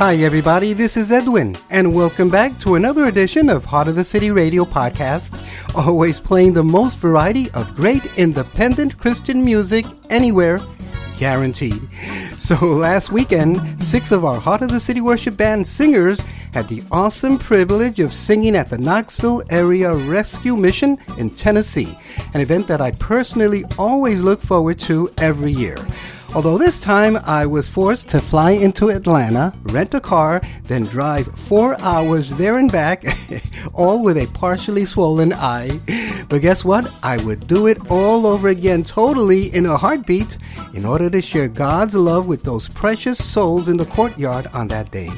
Hi, 0.00 0.14
everybody. 0.16 0.72
This 0.72 0.96
is 0.96 1.12
Edwin, 1.12 1.54
and 1.68 1.94
welcome 1.94 2.30
back 2.30 2.58
to 2.60 2.76
another 2.76 3.04
edition 3.04 3.50
of 3.50 3.66
Heart 3.66 3.88
of 3.88 3.96
the 3.96 4.02
City 4.02 4.30
Radio 4.30 4.64
podcast. 4.64 5.38
Always 5.74 6.18
playing 6.18 6.54
the 6.54 6.64
most 6.64 6.96
variety 6.96 7.50
of 7.50 7.76
great 7.76 8.06
independent 8.16 8.96
Christian 8.96 9.44
music 9.44 9.84
anywhere, 10.08 10.58
guaranteed. 11.18 11.86
So, 12.34 12.56
last 12.64 13.12
weekend, 13.12 13.84
six 13.84 14.10
of 14.10 14.24
our 14.24 14.40
Heart 14.40 14.62
of 14.62 14.70
the 14.70 14.80
City 14.80 15.02
Worship 15.02 15.36
Band 15.36 15.66
singers 15.66 16.18
had 16.54 16.66
the 16.68 16.82
awesome 16.90 17.38
privilege 17.38 18.00
of 18.00 18.14
singing 18.14 18.56
at 18.56 18.70
the 18.70 18.78
Knoxville 18.78 19.42
Area 19.50 19.92
Rescue 19.92 20.56
Mission 20.56 20.96
in 21.18 21.28
Tennessee, 21.28 21.94
an 22.32 22.40
event 22.40 22.68
that 22.68 22.80
I 22.80 22.92
personally 22.92 23.66
always 23.78 24.22
look 24.22 24.40
forward 24.40 24.78
to 24.78 25.10
every 25.18 25.52
year. 25.52 25.76
Although 26.32 26.58
this 26.58 26.80
time 26.80 27.18
I 27.24 27.44
was 27.44 27.68
forced 27.68 28.06
to 28.08 28.20
fly 28.20 28.52
into 28.52 28.90
Atlanta, 28.90 29.52
rent 29.64 29.94
a 29.94 30.00
car, 30.00 30.40
then 30.64 30.84
drive 30.84 31.26
four 31.26 31.78
hours 31.80 32.30
there 32.30 32.56
and 32.56 32.70
back, 32.70 33.04
all 33.74 34.00
with 34.00 34.16
a 34.16 34.26
partially 34.28 34.84
swollen 34.84 35.32
eye. 35.32 35.80
But 36.28 36.42
guess 36.42 36.64
what? 36.64 36.88
I 37.02 37.16
would 37.24 37.48
do 37.48 37.66
it 37.66 37.78
all 37.90 38.26
over 38.26 38.48
again 38.48 38.84
totally 38.84 39.52
in 39.52 39.66
a 39.66 39.76
heartbeat 39.76 40.38
in 40.72 40.84
order 40.84 41.10
to 41.10 41.20
share 41.20 41.48
God's 41.48 41.96
love 41.96 42.28
with 42.28 42.44
those 42.44 42.68
precious 42.68 43.18
souls 43.18 43.68
in 43.68 43.76
the 43.76 43.86
courtyard 43.86 44.46
on 44.52 44.68
that 44.68 44.92
day. 44.92 45.10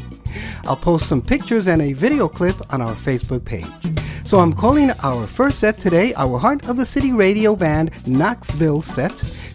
I'll 0.65 0.77
post 0.77 1.11
some 1.11 1.21
pictures 1.21 1.69
and 1.69 1.83
a 1.83 1.93
video 1.93 2.27
clip 2.27 2.57
on 2.73 2.81
our 2.81 2.95
Facebook 2.95 3.45
page. 3.45 3.67
So 4.25 4.39
I'm 4.39 4.55
calling 4.55 4.91
our 5.03 5.27
first 5.27 5.59
set 5.59 5.79
today 5.79 6.15
our 6.15 6.39
Heart 6.39 6.69
of 6.69 6.79
the 6.79 6.87
City 6.87 7.13
Radio 7.13 7.55
Band 7.55 7.91
Knoxville 8.07 8.81
set 8.81 9.13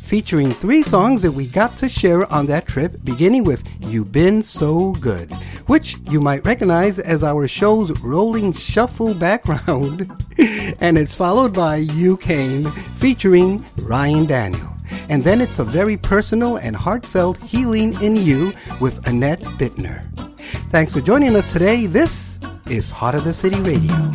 featuring 0.08 0.50
three 0.52 0.82
songs 0.82 1.22
that 1.22 1.34
we 1.34 1.48
got 1.48 1.70
to 1.72 1.90
share 1.90 2.32
on 2.32 2.46
that 2.46 2.66
trip, 2.66 2.96
beginning 3.04 3.44
with 3.44 3.62
You've 3.82 4.10
Been 4.10 4.42
So 4.42 4.94
Good, 4.94 5.34
which 5.68 5.98
you 6.10 6.22
might 6.22 6.46
recognize 6.46 6.98
as 6.98 7.26
our 7.26 7.46
show's 7.46 7.92
rolling 8.02 8.54
shuffle 8.54 9.14
background. 9.14 10.10
and 10.80 10.98
it's 10.98 11.14
followed 11.14 11.54
by 11.54 11.76
You 11.76 12.16
Came, 12.18 12.64
featuring 13.00 13.66
Ryan 13.80 14.26
Daniel. 14.26 14.70
And 15.10 15.26
then 15.26 15.42
it's 15.42 15.60
a 15.60 15.66
very 15.66 15.98
personal 15.98 16.56
and 16.56 16.76
heartfelt 16.76 17.38
Healing 17.44 18.02
in 18.02 18.16
You 18.16 18.54
with 18.80 19.06
Annette 19.08 19.42
Bittner. 19.60 20.06
Thanks 20.70 20.94
for 20.94 21.02
joining 21.02 21.36
us 21.36 21.52
today. 21.52 21.86
This 21.86 22.40
is 22.70 22.90
Heart 22.92 23.16
of 23.16 23.24
the 23.26 23.34
City 23.34 23.60
Radio. 23.60 24.12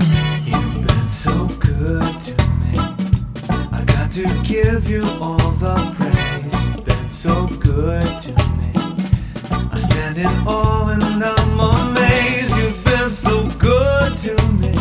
To 4.12 4.24
give 4.42 4.90
you 4.90 5.00
all 5.22 5.38
the 5.52 5.74
praise. 5.96 6.52
You've 6.62 6.84
been 6.84 7.08
so 7.08 7.46
good 7.46 8.18
to 8.20 8.32
me. 8.58 8.70
I 9.72 9.78
stand 9.78 10.18
in 10.18 10.26
awe 10.46 10.88
and 10.90 11.24
I'm 11.24 11.60
amazed. 11.60 12.54
You've 12.58 12.84
been 12.84 13.10
so 13.10 13.42
good 13.58 14.14
to 14.18 14.34
me. 14.60 14.74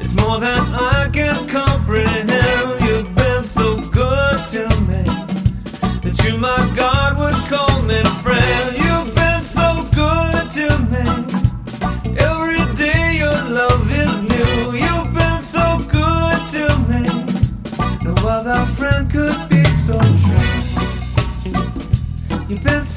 It's 0.00 0.14
more 0.16 0.40
than 0.40 0.60
I 0.74 1.08
can 1.12 1.46
comprehend. 1.48 2.82
You've 2.82 3.14
been 3.14 3.44
so 3.44 3.76
good 3.76 4.44
to 4.54 4.62
me 4.90 5.04
that 6.02 6.20
you, 6.24 6.36
my 6.36 6.71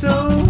so 0.05 0.44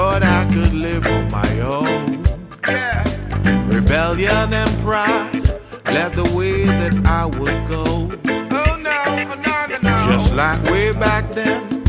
thought 0.00 0.22
I 0.22 0.42
could 0.54 0.72
live 0.72 1.06
on 1.06 1.24
my 1.30 1.52
own. 1.60 2.06
Rebellion 3.76 4.48
and 4.60 4.72
pride 4.86 5.44
led 5.94 6.14
the 6.14 6.28
way 6.38 6.64
that 6.80 6.94
I 7.20 7.26
would 7.26 7.60
go. 7.74 7.84
Oh 8.56 8.70
No 8.88 8.96
oh, 9.08 9.78
no 9.82 9.90
I 9.90 10.06
just 10.10 10.34
like 10.34 10.60
way 10.72 10.92
back 10.92 11.24
then, 11.32 11.84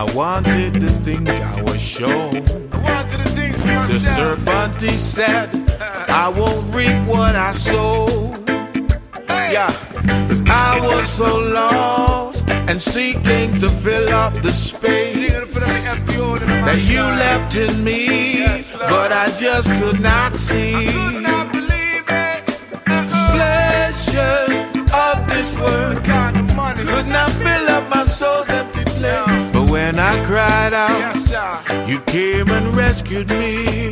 I 0.00 0.02
wanted 0.20 0.74
the 0.74 0.92
things 1.06 1.30
I 1.54 1.60
was 1.62 1.80
shown. 1.82 2.36
I 2.74 2.78
wanted 2.88 3.20
The 3.24 3.30
things 3.38 4.06
serpent 4.16 4.80
he 4.80 4.96
said, 4.96 5.46
I 6.24 6.28
won't 6.38 6.64
reap 6.76 6.98
what 7.12 7.34
I 7.34 7.50
sow. 7.68 8.06
Yeah, 9.56 9.72
cause 10.28 10.42
I 10.46 10.78
was 10.80 11.06
so 11.20 11.30
lost 11.58 12.21
and 12.68 12.80
seeking 12.80 13.58
to 13.60 13.68
fill 13.70 14.08
up 14.10 14.34
the 14.42 14.52
space 14.52 15.30
that 16.64 16.78
you 16.88 17.00
left 17.00 17.56
in 17.56 17.82
me, 17.84 18.44
but 18.88 19.12
I 19.12 19.30
just 19.36 19.68
could 19.80 20.00
not 20.00 20.36
see. 20.36 20.72
The 22.86 23.02
pleasures 23.32 24.62
of 24.92 25.28
this 25.28 25.56
world 25.58 25.96
could 26.04 27.08
not 27.08 27.30
fill 27.32 27.68
up 27.70 27.88
my 27.90 28.04
soul's 28.04 28.48
empty 28.50 28.84
place. 28.84 29.50
But 29.52 29.70
when 29.70 29.98
I 29.98 30.24
cried 30.24 30.72
out, 30.72 31.88
you 31.88 32.00
came 32.02 32.48
and 32.50 32.76
rescued 32.76 33.28
me. 33.30 33.90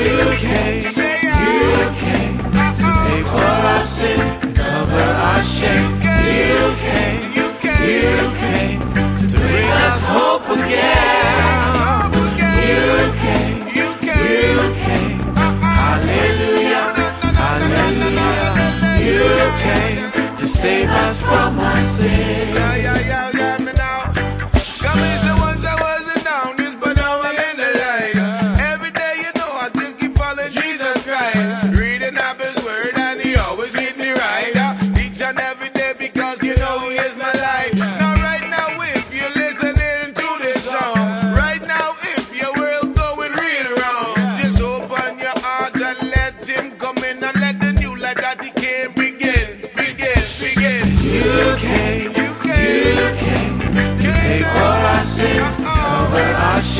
You 0.00 0.36
came, 0.38 0.84
you 0.84 1.90
came 1.98 2.38
to 2.38 2.86
pay 3.04 3.22
for 3.22 3.44
our 3.44 3.82
sin, 3.82 4.49
cover 4.80 5.10
our 5.28 5.42
shame. 5.42 5.92
You 6.40 6.64
came, 6.86 7.22
you 7.38 7.48
came 7.64 8.80
to 9.28 9.36
bring 9.36 9.70
us 9.86 10.08
hope 10.08 10.48
again. 10.56 12.10
You 12.70 12.86
came, 13.24 13.58
you 13.78 13.88
came, 14.08 15.18
hallelujah, 15.76 16.86
hallelujah. 17.42 18.52
You 19.08 19.28
came 19.64 20.36
to 20.38 20.46
save 20.46 20.88
us 20.88 21.20
from 21.20 21.58
our 21.58 21.80
sin. 21.80 23.49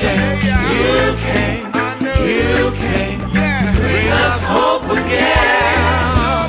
Shame. 0.01 0.41
You 0.73 0.95
came, 1.27 1.63
you 2.33 2.73
came 2.83 3.21
to 3.21 3.77
bring 3.77 4.09
us 4.25 4.45
hope 4.49 4.89
again. 4.97 6.49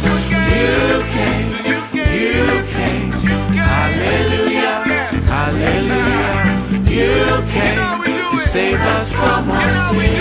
You 0.62 1.04
came, 1.16 1.48
you 1.68 2.48
came, 2.76 3.12
hallelujah, 3.70 4.76
hallelujah. 5.36 6.36
You 6.96 7.16
came 7.56 7.80
to 8.32 8.38
save 8.40 8.82
us 8.96 9.08
from 9.12 9.52
our 9.52 9.70
sin. 9.70 10.16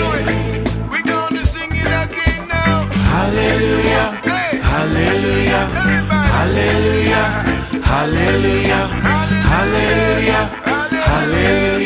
Hallelujah, 3.11 4.07
hallelujah, 4.71 5.63
hallelujah, 6.35 7.25
hallelujah, 7.91 8.83
hallelujah, 9.51 10.43
hallelujah, 11.11 11.80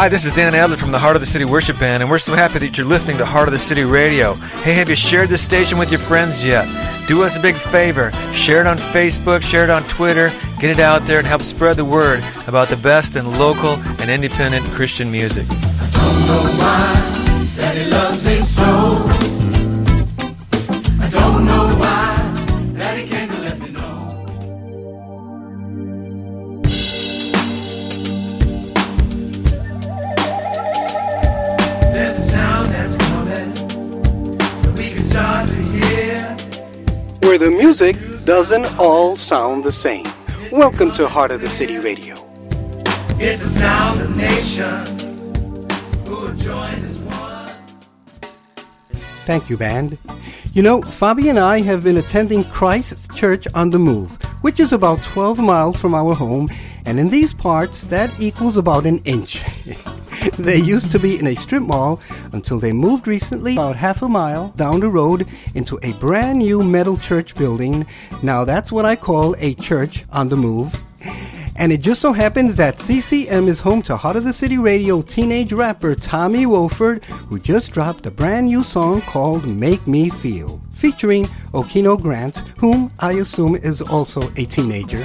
Hi, 0.00 0.08
this 0.08 0.24
is 0.24 0.32
Dan 0.32 0.54
Adler 0.54 0.78
from 0.78 0.92
the 0.92 0.98
Heart 0.98 1.16
of 1.16 1.20
the 1.20 1.26
City 1.26 1.44
Worship 1.44 1.78
Band, 1.78 2.02
and 2.02 2.10
we're 2.10 2.18
so 2.18 2.34
happy 2.34 2.58
that 2.60 2.78
you're 2.78 2.86
listening 2.86 3.18
to 3.18 3.26
Heart 3.26 3.48
of 3.48 3.52
the 3.52 3.58
City 3.58 3.84
Radio. 3.84 4.32
Hey, 4.32 4.72
have 4.72 4.88
you 4.88 4.96
shared 4.96 5.28
this 5.28 5.44
station 5.44 5.76
with 5.76 5.90
your 5.90 6.00
friends 6.00 6.42
yet? 6.42 6.66
Do 7.06 7.22
us 7.22 7.36
a 7.36 7.40
big 7.40 7.54
favor. 7.54 8.10
Share 8.32 8.62
it 8.62 8.66
on 8.66 8.78
Facebook, 8.78 9.42
share 9.42 9.62
it 9.62 9.68
on 9.68 9.82
Twitter, 9.88 10.32
get 10.58 10.70
it 10.70 10.80
out 10.80 11.02
there, 11.02 11.18
and 11.18 11.26
help 11.26 11.42
spread 11.42 11.76
the 11.76 11.84
word 11.84 12.24
about 12.46 12.68
the 12.68 12.78
best 12.78 13.14
in 13.14 13.30
local 13.38 13.72
and 14.00 14.08
independent 14.08 14.64
Christian 14.68 15.10
music. 15.12 15.46
don't 15.48 15.58
know 15.58 16.44
why 16.56 17.88
loves 17.90 18.24
me 18.24 18.36
so. 18.36 19.39
All 39.10 39.16
sound 39.16 39.64
the 39.64 39.72
same. 39.72 40.06
Welcome 40.52 40.92
to 40.92 41.08
Heart 41.08 41.32
of 41.32 41.40
the 41.40 41.48
City 41.48 41.78
Radio. 41.78 42.14
It's 43.18 43.42
the 43.42 43.48
sound 43.48 44.00
of 44.00 44.16
nations 44.16 45.02
who 46.06 46.26
have 46.26 46.38
joined 46.38 46.84
as 46.84 46.96
one. 47.00 47.52
Thank 49.26 49.50
you, 49.50 49.56
band. 49.56 49.98
You 50.52 50.62
know, 50.62 50.82
Fabi 50.82 51.28
and 51.28 51.40
I 51.40 51.60
have 51.60 51.82
been 51.82 51.96
attending 51.96 52.44
Christ's 52.44 53.12
Church 53.12 53.48
on 53.52 53.70
the 53.70 53.80
Move, 53.80 54.12
which 54.42 54.60
is 54.60 54.72
about 54.72 55.02
12 55.02 55.40
miles 55.40 55.80
from 55.80 55.92
our 55.92 56.14
home, 56.14 56.48
and 56.86 57.00
in 57.00 57.10
these 57.10 57.34
parts, 57.34 57.82
that 57.86 58.12
equals 58.20 58.56
about 58.56 58.86
an 58.86 59.00
inch. 59.00 59.42
they 60.38 60.56
used 60.56 60.92
to 60.92 60.98
be 60.98 61.18
in 61.18 61.26
a 61.26 61.34
strip 61.34 61.62
mall 61.62 62.00
until 62.32 62.58
they 62.58 62.72
moved 62.72 63.06
recently 63.06 63.54
about 63.54 63.76
half 63.76 64.02
a 64.02 64.08
mile 64.08 64.48
down 64.56 64.80
the 64.80 64.88
road 64.88 65.26
into 65.54 65.78
a 65.82 65.92
brand 65.94 66.40
new 66.40 66.62
metal 66.62 66.96
church 66.96 67.34
building. 67.34 67.86
Now 68.22 68.44
that's 68.44 68.70
what 68.70 68.84
I 68.84 68.96
call 68.96 69.34
a 69.38 69.54
church 69.54 70.04
on 70.10 70.28
the 70.28 70.36
move. 70.36 70.74
And 71.56 71.72
it 71.72 71.82
just 71.82 72.00
so 72.00 72.12
happens 72.12 72.56
that 72.56 72.78
CCM 72.78 73.46
is 73.46 73.60
home 73.60 73.82
to 73.82 73.96
Heart 73.96 74.16
of 74.16 74.24
the 74.24 74.32
City 74.32 74.56
Radio 74.56 75.02
teenage 75.02 75.52
rapper 75.52 75.94
Tommy 75.94 76.46
Wolford, 76.46 77.04
who 77.04 77.38
just 77.38 77.70
dropped 77.72 78.06
a 78.06 78.10
brand 78.10 78.46
new 78.46 78.62
song 78.62 79.02
called 79.02 79.46
Make 79.46 79.86
Me 79.86 80.08
Feel, 80.08 80.60
featuring 80.72 81.24
Okino 81.52 82.00
Grant, 82.00 82.38
whom 82.58 82.90
I 82.98 83.12
assume 83.12 83.56
is 83.56 83.82
also 83.82 84.22
a 84.36 84.46
teenager. 84.46 85.02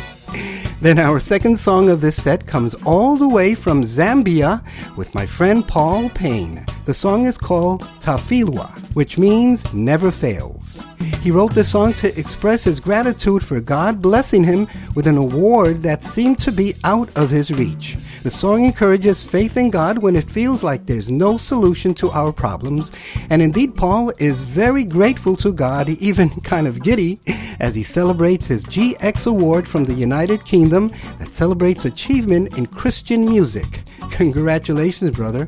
Then 0.81 0.99
our 0.99 1.19
second 1.19 1.57
song 1.57 1.89
of 1.89 2.01
this 2.01 2.21
set 2.21 2.45
comes 2.47 2.75
all 2.85 3.15
the 3.15 3.27
way 3.27 3.55
from 3.55 3.83
Zambia 3.83 4.61
with 4.97 5.15
my 5.15 5.25
friend 5.25 5.65
Paul 5.67 6.09
Payne. 6.09 6.65
The 6.85 6.93
song 6.93 7.25
is 7.25 7.37
called 7.37 7.83
Tafilwa, 8.01 8.69
which 8.95 9.17
means 9.17 9.73
never 9.73 10.09
fails. 10.09 10.83
He 11.21 11.31
wrote 11.31 11.53
this 11.53 11.71
song 11.71 11.91
to 11.93 12.19
express 12.19 12.63
his 12.63 12.79
gratitude 12.79 13.43
for 13.43 13.59
God 13.59 14.01
blessing 14.01 14.43
him 14.43 14.67
with 14.95 15.07
an 15.07 15.17
award 15.17 15.83
that 15.83 16.03
seemed 16.03 16.39
to 16.39 16.51
be 16.51 16.75
out 16.83 17.09
of 17.17 17.29
his 17.29 17.51
reach. 17.51 17.95
The 18.23 18.31
song 18.31 18.63
encourages 18.63 19.23
faith 19.23 19.57
in 19.57 19.69
God 19.69 19.99
when 19.99 20.15
it 20.15 20.29
feels 20.29 20.63
like 20.63 20.85
there's 20.85 21.11
no 21.11 21.37
solution 21.37 21.93
to 21.95 22.09
our 22.11 22.31
problems. 22.31 22.91
And 23.29 23.41
indeed, 23.41 23.75
Paul 23.75 24.11
is 24.17 24.41
very 24.41 24.83
grateful 24.83 25.35
to 25.37 25.51
God, 25.51 25.89
even 25.99 26.29
kind 26.41 26.67
of 26.67 26.81
giddy, 26.81 27.19
as 27.59 27.75
he 27.75 27.83
celebrates 27.83 28.47
his 28.47 28.65
GX 28.65 29.27
award 29.27 29.67
from 29.67 29.83
the 29.83 29.93
United 29.93 30.45
Kingdom 30.45 30.91
that 31.19 31.33
celebrates 31.33 31.85
achievement 31.85 32.57
in 32.57 32.65
Christian 32.65 33.25
music. 33.25 33.81
Congratulations, 34.11 35.11
brother. 35.11 35.47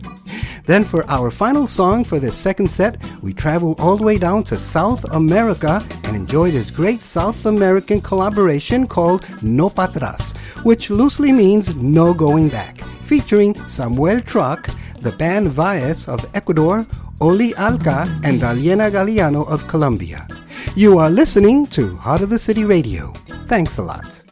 Then, 0.65 0.83
for 0.83 1.09
our 1.09 1.31
final 1.31 1.65
song 1.65 2.03
for 2.03 2.19
this 2.19 2.35
second 2.35 2.67
set, 2.67 2.97
we 3.21 3.33
travel 3.33 3.75
all 3.79 3.95
the 3.95 4.03
way 4.03 4.17
down 4.17 4.43
to 4.45 4.59
South 4.59 5.05
America 5.13 5.81
and 6.03 6.15
enjoy 6.15 6.51
this 6.51 6.71
great 6.71 6.99
South 6.99 7.45
American 7.45 8.01
collaboration 8.01 8.85
called 8.85 9.25
No 9.41 9.69
Patras, 9.69 10.33
which 10.63 10.89
loosely 10.89 11.31
means 11.31 11.75
no 11.77 12.13
going 12.13 12.49
back, 12.49 12.81
featuring 13.03 13.55
Samuel 13.65 14.19
Truck, 14.21 14.67
the 14.99 15.13
band 15.13 15.53
Valles 15.53 16.09
of 16.09 16.29
Ecuador, 16.35 16.85
Oli 17.21 17.55
Alca, 17.55 18.01
and 18.25 18.35
Daliena 18.35 18.91
Galeano 18.91 19.47
of 19.47 19.67
Colombia. 19.69 20.27
You 20.75 20.97
are 20.97 21.09
listening 21.09 21.65
to 21.67 21.95
Heart 21.95 22.23
of 22.23 22.29
the 22.29 22.39
City 22.39 22.65
Radio. 22.65 23.13
Thanks 23.47 23.77
a 23.77 23.83
lot. 23.83 24.26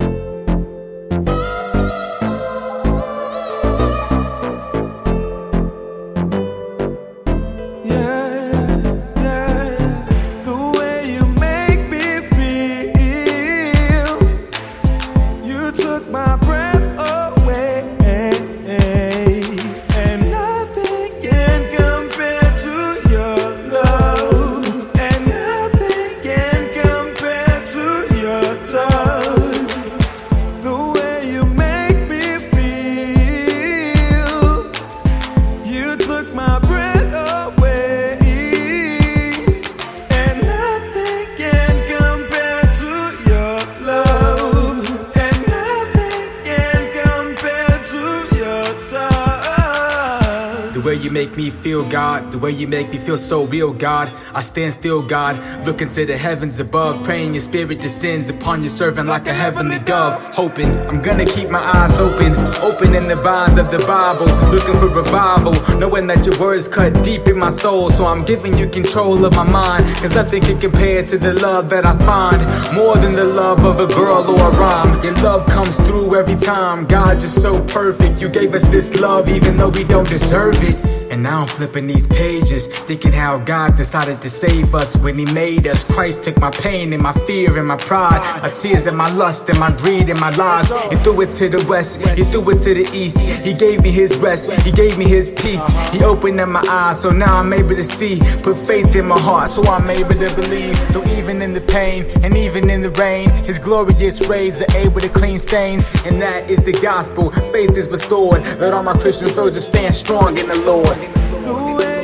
Way 50.86 50.94
you 50.94 51.10
make 51.10 51.36
me 51.36 51.50
feel, 51.50 51.84
God. 51.90 52.32
The 52.32 52.38
way 52.38 52.52
you 52.52 52.68
make 52.68 52.92
me 52.92 53.00
feel 53.00 53.18
so 53.18 53.46
real, 53.46 53.74
God. 53.74 54.08
I 54.36 54.42
stand 54.42 54.76
still, 54.76 55.02
God. 55.02 55.36
Looking 55.66 55.90
to 55.96 56.06
the 56.06 56.16
heavens 56.16 56.60
above. 56.60 57.04
Praying 57.04 57.34
your 57.34 57.42
spirit 57.42 57.82
descends 57.82 58.30
upon 58.30 58.62
your 58.62 58.70
servant 58.70 59.10
like 59.10 59.26
a 59.26 59.34
heavenly 59.34 59.80
dove. 59.80 60.22
Hoping 60.36 60.70
I'm 60.88 61.02
gonna 61.02 61.26
keep 61.26 61.50
my 61.50 61.60
eyes 61.60 62.00
open. 62.00 62.36
Open 62.62 62.94
in 62.94 63.08
the 63.08 63.16
vines 63.16 63.58
of 63.58 63.72
the 63.72 63.80
Bible. 63.80 64.28
Looking 64.52 64.76
for 64.76 64.88
revival. 64.88 65.54
Knowing 65.80 66.06
that 66.06 66.24
your 66.24 66.38
words 66.40 66.68
cut 66.68 67.04
deep 67.04 67.28
in 67.28 67.40
my 67.40 67.50
soul. 67.50 67.90
So 67.90 68.06
I'm 68.06 68.24
giving 68.24 68.56
you 68.56 68.70
control 68.70 69.26
of 69.26 69.34
my 69.36 69.44
mind. 69.44 69.96
Cause 69.96 70.14
nothing 70.14 70.44
can 70.44 70.60
compare 70.60 71.02
to 71.02 71.18
the 71.18 71.34
love 71.34 71.68
that 71.70 71.84
I 71.88 71.98
find. 72.06 72.42
More 72.76 72.96
than 72.96 73.14
the 73.14 73.26
love 73.26 73.66
of 73.66 73.80
a 73.80 73.88
girl 73.92 74.30
or 74.30 74.50
a 74.50 74.52
rhyme. 74.52 75.04
Your 75.04 75.16
love 75.16 75.50
comes 75.50 75.78
through 75.88 76.16
every 76.16 76.36
time. 76.36 76.86
God, 76.86 77.24
you're 77.24 77.30
so 77.30 77.60
perfect. 77.66 78.22
You 78.22 78.30
gave 78.30 78.54
us 78.54 78.64
this 78.66 78.94
love 78.94 79.28
even 79.30 79.58
though 79.58 79.70
we 79.70 79.84
don't 79.84 80.08
deserve 80.08 80.62
it. 80.62 80.75
And 81.12 81.24
now 81.24 81.42
I'm 81.42 81.48
flipping 81.48 81.88
these 81.88 82.08
pages, 82.08 82.68
thinking 82.68 83.12
how 83.12 83.38
God 83.38 83.78
decided 83.78 84.22
to 84.22 84.30
save 84.30 84.74
us 84.74 84.98
when 84.98 85.18
He 85.18 85.26
made 85.34 85.68
us. 85.68 85.84
Christ 85.84 86.24
took 86.24 86.40
my 86.40 86.52
pain 86.52 86.94
and 86.94 87.02
my 87.02 87.14
fear 87.26 87.58
and 87.58 87.68
my 87.68 87.78
pride, 87.78 88.42
my 88.42 88.50
tears 88.50 88.86
and 88.86 88.98
my 88.98 89.10
lust 89.12 89.48
and 89.50 89.60
my 89.60 89.72
greed 89.72 90.10
and 90.10 90.20
my 90.20 90.32
lies. 90.32 90.70
He 90.92 90.98
threw 91.04 91.22
it 91.22 91.36
to 91.36 91.50
the 91.50 91.66
west, 91.68 92.02
He 92.18 92.24
threw 92.24 92.50
it 92.50 92.64
to 92.64 92.74
the 92.74 92.90
east. 92.94 93.20
He 93.20 93.54
gave 93.54 93.82
me 93.82 93.92
His 93.92 94.18
rest, 94.18 94.52
He 94.64 94.72
gave 94.72 94.98
me 94.98 95.06
His 95.06 95.32
peace. 95.32 95.62
He 95.92 96.04
opened 96.04 96.40
up 96.40 96.50
my 96.50 96.66
eyes, 96.68 97.02
so 97.02 97.12
now 97.12 97.38
I'm 97.38 97.54
able 97.54 97.76
to 97.76 97.84
see. 97.84 98.20
Put 98.44 98.58
faith 98.68 98.96
in 98.96 99.08
my 99.08 99.20
heart, 99.20 99.52
so 99.52 99.64
I'm 99.64 99.90
able 99.90 100.16
to 100.16 100.36
believe. 100.36 100.78
So 100.92 101.06
even 101.10 101.42
in 101.42 101.54
the 101.54 101.62
pain 101.62 102.06
and 102.24 102.36
even 102.36 102.70
in 102.70 102.82
the 102.82 102.92
rain, 102.92 103.30
His 103.46 103.60
glorious 103.60 104.28
rays 104.28 104.62
are 104.62 104.76
able 104.76 105.02
to 105.02 105.10
clean 105.10 105.40
stains. 105.40 105.88
And 106.06 106.22
that 106.22 106.50
is 106.50 106.60
the 106.60 106.74
gospel. 106.74 107.32
Faith 107.52 107.78
is 107.78 107.88
restored. 107.88 108.42
Let 108.60 108.74
all 108.74 108.84
my 108.84 108.94
Christian 108.94 109.30
soldiers 109.30 109.66
stand 109.68 109.96
strong 109.96 110.38
in 110.38 110.48
the 110.48 110.56
Lord. 110.56 110.95
The 110.96 111.76
way 111.78 111.95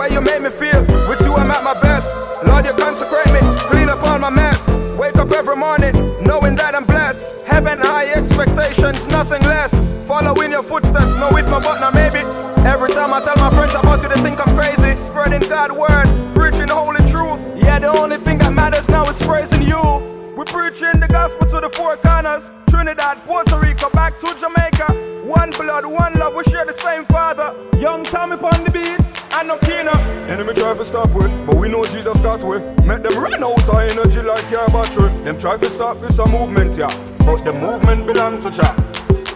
way 0.00 0.08
you 0.10 0.20
made 0.22 0.40
me 0.40 0.48
feel, 0.48 0.80
with 1.08 1.20
you 1.20 1.34
I'm 1.34 1.50
at 1.50 1.62
my 1.62 1.78
best. 1.78 2.08
Lord, 2.46 2.64
you 2.64 2.72
consecrate 2.72 3.30
me, 3.36 3.40
clean 3.68 3.90
up 3.90 4.02
all 4.08 4.18
my 4.18 4.30
mess. 4.30 4.60
Wake 4.96 5.16
up 5.16 5.30
every 5.32 5.56
morning, 5.56 5.94
knowing 6.22 6.54
that 6.54 6.74
I'm 6.74 6.86
blessed. 6.86 7.36
Heaven 7.46 7.78
high 7.78 8.06
expectations, 8.06 9.06
nothing 9.08 9.42
less. 9.42 9.72
Following 10.08 10.52
your 10.52 10.62
footsteps, 10.62 11.14
no 11.16 11.28
if, 11.36 11.46
no 11.46 11.60
but, 11.60 11.92
maybe. 11.92 12.20
Every 12.66 12.88
time 12.88 13.12
I 13.12 13.20
tell 13.22 13.36
my 13.36 13.50
friends 13.50 13.74
about 13.74 14.02
you, 14.02 14.08
they 14.08 14.20
think 14.22 14.40
I'm 14.40 14.54
crazy. 14.56 14.96
Spreading 14.96 15.46
God's 15.50 15.74
word, 15.74 16.06
preaching 16.34 16.68
holy 16.68 17.04
truth. 17.12 17.40
Yeah, 17.62 17.78
the 17.78 17.90
only 18.00 18.16
thing 18.24 18.38
that 18.38 18.54
matters 18.54 18.88
now 18.88 19.04
is 19.04 19.18
praising 19.26 19.62
you. 19.62 19.82
We're 20.34 20.46
preaching 20.46 20.98
the 21.04 21.08
gospel 21.08 21.46
to 21.52 21.60
the 21.60 21.70
four 21.76 21.98
corners. 21.98 22.44
Trinidad, 22.70 23.18
Puerto 23.26 23.58
Rico, 23.60 23.90
back 23.90 24.18
to 24.20 24.28
Jamaica. 24.40 24.88
One 25.26 25.50
blood, 25.50 25.84
one 25.84 26.14
love, 26.14 26.34
we 26.34 26.42
share 26.44 26.64
the 26.64 26.72
same 26.72 27.04
father. 27.04 27.19
No 29.50 29.58
Kina. 29.58 29.90
Enemy 30.30 30.54
try 30.54 30.76
to 30.76 30.84
stop 30.84 31.10
with, 31.10 31.32
but 31.44 31.56
we 31.56 31.68
know 31.68 31.84
Jesus 31.84 32.20
got 32.20 32.42
with. 32.46 32.62
Make 32.86 33.02
them 33.02 33.18
run 33.18 33.42
out 33.42 33.68
of 33.68 33.78
energy 33.90 34.22
like 34.22 34.48
your 34.48 34.68
battery. 34.68 35.10
Them 35.24 35.38
try 35.38 35.56
to 35.56 35.68
stop 35.68 36.00
this 36.00 36.18
a 36.20 36.26
movement, 36.26 36.76
yeah. 36.76 36.92
But 37.26 37.42
the 37.44 37.52
movement 37.52 38.06
belong 38.06 38.40
to 38.42 38.50
Jah. 38.50 38.74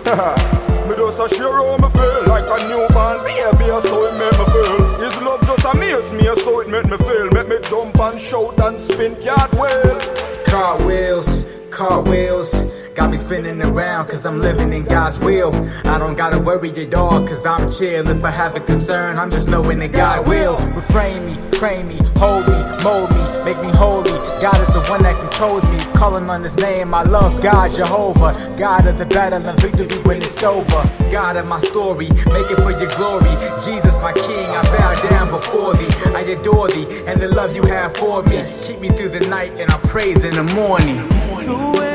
me 0.88 0.94
just 0.94 1.18
a 1.18 1.28
share 1.34 1.50
how 1.50 1.76
me 1.78 1.88
feel 1.98 2.22
like 2.26 2.46
a 2.46 2.58
newborn 2.68 3.18
baby, 3.26 3.66
so 3.88 4.06
it 4.06 4.14
make 4.20 4.38
me 4.38 4.46
feel. 4.54 4.78
His 5.02 5.16
love 5.18 5.40
just 5.48 5.64
amaze 5.64 6.12
me, 6.12 6.26
so 6.44 6.60
it 6.60 6.68
make 6.68 6.86
me 6.86 6.96
feel. 6.98 7.28
Make 7.32 7.48
me 7.48 7.58
jump 7.68 7.98
and 7.98 8.20
shout 8.20 8.60
and 8.60 8.80
spin 8.80 9.16
cartwheel. 9.16 9.98
Cartwheels, 10.46 11.44
cartwheels. 11.70 12.52
Got 12.94 13.10
me 13.10 13.16
spinning 13.16 13.60
around 13.60 14.06
cause 14.06 14.24
I'm 14.24 14.38
living 14.38 14.72
in 14.72 14.84
God's 14.84 15.18
will. 15.18 15.52
I 15.84 15.98
don't 15.98 16.14
gotta 16.14 16.38
worry 16.38 16.70
at 16.70 16.94
all 16.94 17.26
cause 17.26 17.44
I'm 17.44 17.68
chill. 17.68 18.08
If 18.08 18.24
I 18.24 18.30
have 18.30 18.54
a 18.54 18.60
concern, 18.60 19.18
I'm 19.18 19.30
just 19.30 19.48
knowing 19.48 19.80
that 19.80 19.90
God 19.90 20.28
will. 20.28 20.58
Refrain 20.68 21.26
me, 21.26 21.36
train 21.50 21.88
me, 21.88 21.96
hold 22.16 22.46
me, 22.46 22.54
mold 22.84 23.10
me, 23.10 23.44
make 23.44 23.60
me 23.60 23.70
holy. 23.70 24.12
God 24.40 24.60
is 24.60 24.68
the 24.68 24.84
one 24.88 25.02
that 25.02 25.18
controls 25.18 25.68
me. 25.70 25.78
Calling 25.98 26.30
on 26.30 26.44
his 26.44 26.54
name, 26.54 26.94
I 26.94 27.02
love 27.02 27.42
God, 27.42 27.72
Jehovah. 27.74 28.32
God 28.56 28.86
of 28.86 28.96
the 28.96 29.06
battle 29.06 29.44
and 29.44 29.60
victory 29.60 29.98
when 30.04 30.22
it's 30.22 30.40
over. 30.44 30.84
God 31.10 31.36
of 31.36 31.46
my 31.46 31.58
story, 31.58 32.06
make 32.30 32.48
it 32.48 32.62
for 32.62 32.70
your 32.70 32.90
glory. 32.94 33.34
Jesus, 33.64 33.94
my 34.02 34.12
king, 34.12 34.46
I 34.46 34.62
bow 34.78 35.08
down 35.10 35.30
before 35.30 35.74
thee. 35.74 35.92
I 36.14 36.20
adore 36.20 36.68
thee 36.68 36.86
and 37.08 37.20
the 37.20 37.26
love 37.26 37.56
you 37.56 37.64
have 37.64 37.96
for 37.96 38.22
me. 38.22 38.40
Keep 38.62 38.78
me 38.78 38.88
through 38.90 39.08
the 39.08 39.26
night 39.28 39.50
and 39.58 39.68
I 39.68 39.78
praise 39.78 40.22
in 40.22 40.36
the 40.36 40.44
morning. 40.54 41.93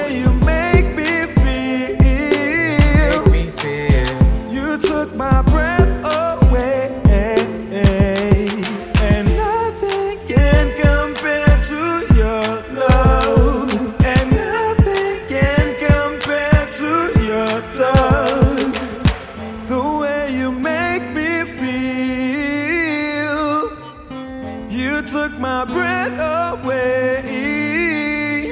My 5.19 5.41
breath 5.41 5.91
away, 6.05 6.89
and 9.10 9.27
nothing 9.36 10.17
can 10.25 10.65
compare 10.79 11.55
to 11.71 11.82
your 12.15 12.45
love, 12.84 13.69
and 14.05 14.25
nothing 14.32 15.19
can 15.27 15.65
compare 15.88 16.63
to 16.79 16.91
your 17.32 17.55
touch. 17.79 18.77
The 19.67 19.82
way 19.99 20.21
you 20.39 20.49
make 20.53 21.05
me 21.13 21.32
feel, 21.60 23.43
you 24.69 25.01
took 25.01 25.32
my 25.38 25.65
breath 25.65 26.17
away. 26.63 27.17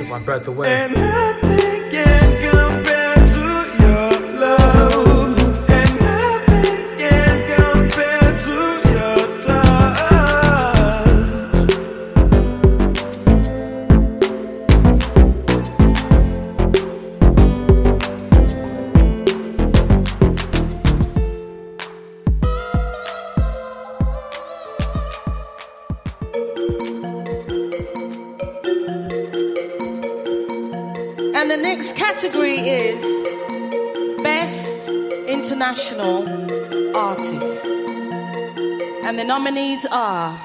My 0.10 0.20
breath 0.20 0.48
away. 0.48 1.47
Category 32.20 32.58
is 32.58 33.00
Best 34.24 34.90
International 35.28 36.26
Artist. 36.98 37.64
And 39.04 39.20
the 39.20 39.24
nominees 39.24 39.86
are 39.92 40.36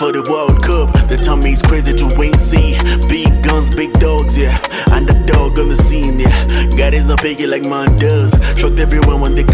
for 0.00 0.12
the 0.12 0.22
World 0.32 0.62
Cup. 0.62 0.88
The 1.08 1.18
Tommy's 1.18 1.60
crazy 1.60 1.92
to 1.92 2.06
win 2.16 2.32
see. 2.38 2.72
Big 3.06 3.44
guns, 3.44 3.68
big 3.70 3.92
dogs, 4.00 4.38
yeah. 4.38 4.56
And 4.92 5.06
the 5.06 5.12
dog 5.26 5.58
on 5.58 5.68
the 5.68 5.76
scene, 5.76 6.18
yeah. 6.18 6.40
God 6.74 6.94
is 6.94 7.08
not 7.08 7.20
picky 7.20 7.46
like 7.46 7.64
mine 7.64 7.98
does. 7.98 8.32
Trucked 8.58 8.78
everyone 8.78 9.20
when 9.20 9.34
they. 9.34 9.44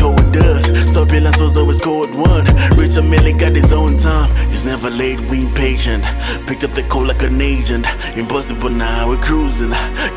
Stop 0.96 1.10
your 1.10 1.20
last 1.20 1.40
was 1.42 1.56
always 1.56 1.80
code 1.80 2.14
one. 2.14 2.44
Rich 2.76 2.96
a 2.96 3.02
million 3.02 3.36
got 3.36 3.54
his 3.54 3.72
own 3.72 3.98
time. 3.98 4.34
He's 4.50 4.64
never 4.64 4.88
late, 4.88 5.20
we 5.28 5.42
impatient. 5.42 6.04
Picked 6.46 6.64
up 6.64 6.72
the 6.72 6.84
code 6.88 7.08
like 7.08 7.22
an 7.22 7.40
agent. 7.40 7.86
Impossible 8.16 8.70
now, 8.70 9.08
we're 9.08 9.20
cruising. 9.20 9.70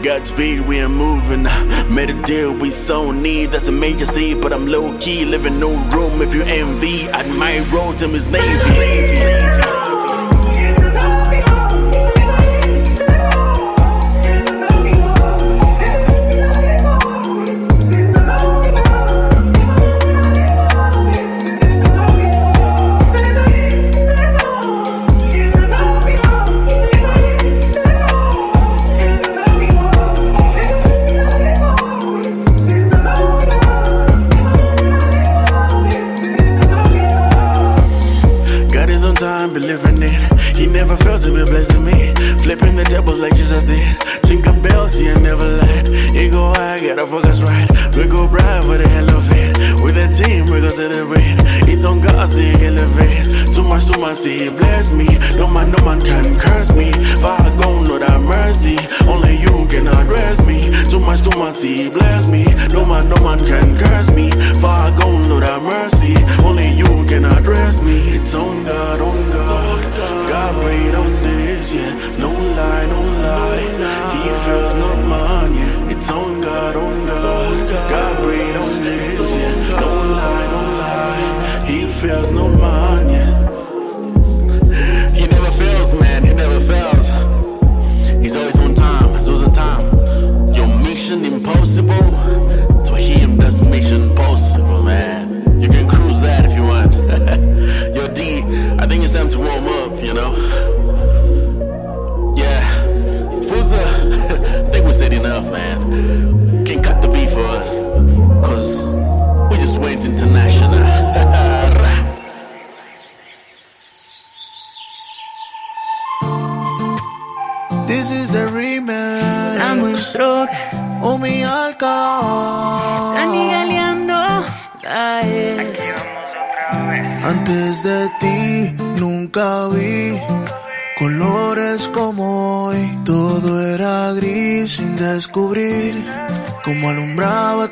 Godspeed, 0.03 0.61
we 0.61 0.79
are 0.79 0.89
moving. 0.89 1.43
Made 1.93 2.11
a 2.11 2.21
deal, 2.23 2.53
we 2.53 2.69
so 2.69 3.11
need. 3.11 3.51
That's 3.51 3.67
a 3.67 3.71
major 3.71 4.05
C, 4.05 4.35
but 4.35 4.53
I'm 4.53 4.67
low 4.67 4.97
key. 4.99 5.25
Living 5.25 5.59
no 5.59 5.71
room 5.89 6.21
if 6.21 6.33
you 6.33 6.43
envy. 6.43 7.07
At 7.09 7.27
my 7.27 7.59
road, 7.71 7.97
Tim 7.97 8.15
is 8.15 8.27
Navy. 8.27 8.79
Navy. 8.79 9.48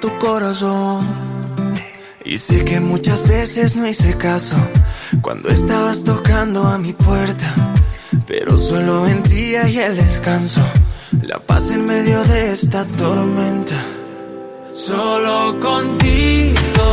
Tu 0.08 0.18
corazón. 0.20 1.06
Y 2.24 2.38
sé 2.38 2.66
que 2.66 2.80
muchas 2.80 3.28
veces 3.28 3.76
no 3.76 3.88
hice 3.88 4.18
caso 4.18 4.56
cuando 5.22 5.50
estabas 5.50 6.04
tocando 6.04 6.68
a 6.68 6.78
mi 6.78 6.94
puerta. 6.94 7.54
Pero 8.26 8.58
solo 8.58 9.08
en 9.08 9.24
ti 9.24 9.56
hay 9.56 9.78
el 9.80 9.96
descanso, 9.96 10.62
la 11.22 11.40
paz 11.40 11.72
en 11.72 11.86
medio 11.86 12.24
de 12.26 12.52
esta 12.52 12.86
tormenta. 12.86 13.76
Solo 14.74 15.58
contigo 15.60 16.88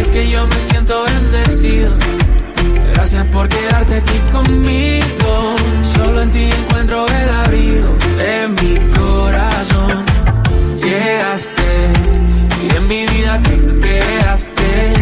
es 0.00 0.10
que 0.10 0.30
yo 0.30 0.46
me 0.46 0.60
siento 0.60 1.04
bendecido. 1.04 1.90
Gracias 2.94 3.26
por 3.26 3.48
quedarte 3.48 3.96
aquí 3.96 4.18
conmigo. 4.32 5.54
Solo 5.82 6.22
en 6.22 6.30
ti 6.30 6.50
encuentro 6.60 7.06
el 7.06 7.28
abrigo 7.28 7.96
de 8.18 8.48
mi 8.48 8.92
corazón. 8.92 10.04
Llegaste 10.82 12.21
y 12.62 12.76
en 12.76 12.86
mi 12.86 13.06
vida 13.06 13.40
te 13.42 13.56
quedaste. 13.80 14.92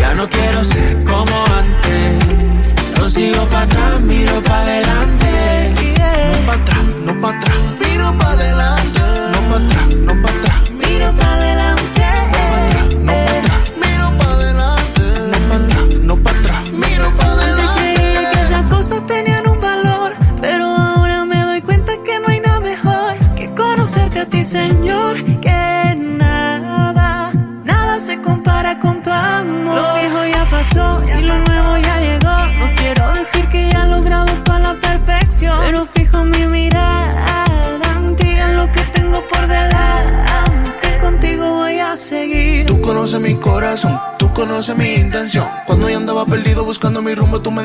Ya 0.00 0.14
no 0.14 0.28
quiero 0.28 0.64
ser 0.64 1.04
como 1.04 1.36
antes. 1.46 2.26
No 2.98 3.08
sigo 3.08 3.44
para 3.46 3.64
atrás, 3.64 4.00
miro 4.00 4.42
para 4.42 4.62
adelante. 4.62 5.27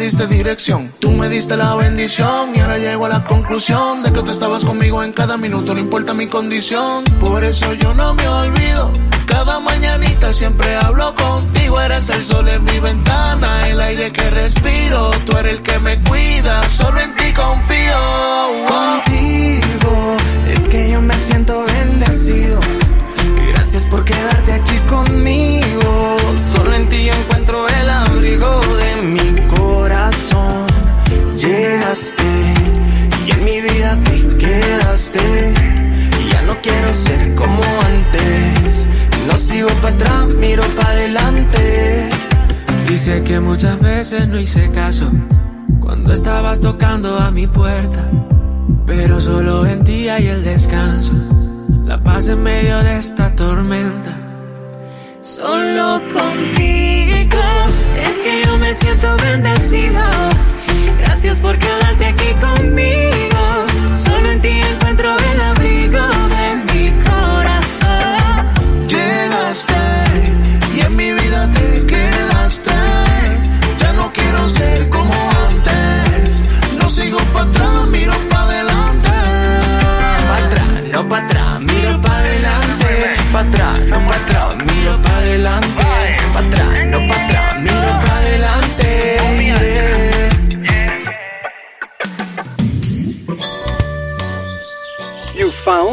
Diste 0.04 0.28
dirección. 0.28 0.92
Tú 1.00 1.12
me 1.12 1.30
diste 1.30 1.56
la 1.56 1.76
bendición 1.76 2.54
y 2.54 2.60
ahora 2.60 2.78
llego 2.78 3.06
a 3.06 3.10
la 3.10 3.24
conclusión 3.24 4.04
de 4.04 4.12
que 4.12 4.22
tú 4.22 4.32
estabas 4.32 4.66
conmigo 4.66 5.02
en 5.02 5.14
cada 5.14 5.38
minuto, 5.38 5.74
no 5.74 5.80
importa 5.80 6.14
mi 6.14 6.28
condición. 6.28 7.06
Por 7.22 7.42
eso 7.46 7.72
yo 7.74 7.94
no 7.94 8.14
me 8.14 8.28
olvido. 8.28 8.92
Cada 9.26 9.62
mañanita 9.62 10.34
siempre 10.34 10.76
hablo 10.76 11.16
contigo. 11.16 11.80
Eres 11.80 12.10
el 12.10 12.22
sol 12.22 12.50
en 12.50 12.66
mi 12.66 12.80
ventana, 12.82 13.70
el 13.70 13.80
aire 13.80 14.12
que 14.12 14.30
respiro. 14.30 15.12
Tú 15.26 15.38
eres 15.38 15.54
el 15.54 15.62
que 15.62 15.80
me 15.80 15.98
cuida, 16.00 16.68
solo 16.68 17.00
en 17.00 17.16
ti 17.16 17.32
confío. 17.34 18.02
Contigo 18.68 20.18
es 20.50 20.68
que 20.68 20.92
yo 20.92 21.02
me 21.02 21.18
siento 21.18 21.64
bendecido. 21.64 22.60
Gracias 23.54 23.84
por 23.84 24.04
quedarte 24.04 24.52
aquí 24.52 24.78
conmigo. 24.90 25.63
Que 43.34 43.40
muchas 43.40 43.80
veces 43.80 44.28
no 44.28 44.38
hice 44.38 44.70
caso 44.70 45.10
cuando 45.80 46.14
estabas 46.14 46.62
tocando 46.62 47.18
a 47.18 47.32
mi 47.32 47.48
puerta. 47.48 48.08
Pero 48.86 49.20
solo 49.20 49.66
en 49.66 49.84
ti 49.84 50.08
hay 50.08 50.28
el 50.28 50.44
descanso, 50.44 51.14
la 51.84 51.98
paz 51.98 52.28
en 52.28 52.44
medio 52.44 52.78
de 52.84 52.98
esta 52.98 53.36
tormenta. 53.36 54.12
Solo 55.24 56.00
contigo 56.14 57.40
es 58.08 58.22
que 58.22 58.44
yo 58.46 58.56
me 58.60 58.72
siento 58.72 59.18
bendecido. 59.18 60.04
Gracias 61.00 61.42
por 61.42 61.58
quedarte 61.58 62.06
aquí 62.06 62.32
conmigo. 62.40 63.42
Solo 63.96 64.30
en 64.30 64.42
ti 64.42 64.62
encuentro 64.74 65.10
el 65.34 65.42
abrigo 65.42 66.23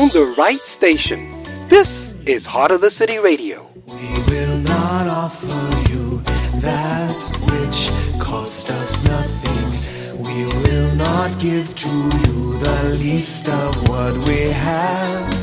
You 0.01 0.09
found 0.09 0.13
the 0.13 0.35
right 0.41 0.65
station. 0.65 1.29
This 1.69 2.15
is 2.25 2.47
Heart 2.47 2.71
of 2.71 2.81
the 2.81 2.91
City 2.91 3.19
Radio. 3.19 3.67
We 3.87 4.09
will 4.33 4.57
not 4.61 5.07
offer 5.07 5.61
you 5.93 6.23
that 6.63 7.13
which 7.53 7.93
cost 8.19 8.71
us 8.71 9.05
nothing. 9.05 10.17
We 10.17 10.47
will 10.63 10.95
not 10.95 11.39
give 11.39 11.75
to 11.85 11.93
you 12.25 12.57
the 12.61 12.97
least 12.99 13.51
of 13.51 13.89
what 13.91 14.17
we 14.27 14.49
have. 14.49 15.35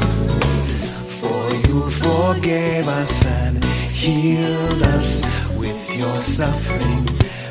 For 1.21 1.43
you 1.67 1.91
forgave 1.91 2.87
us 2.87 3.13
and 3.27 3.63
healed 3.63 4.81
us 4.97 5.21
with 5.59 5.79
your 5.95 6.19
suffering. 6.19 7.05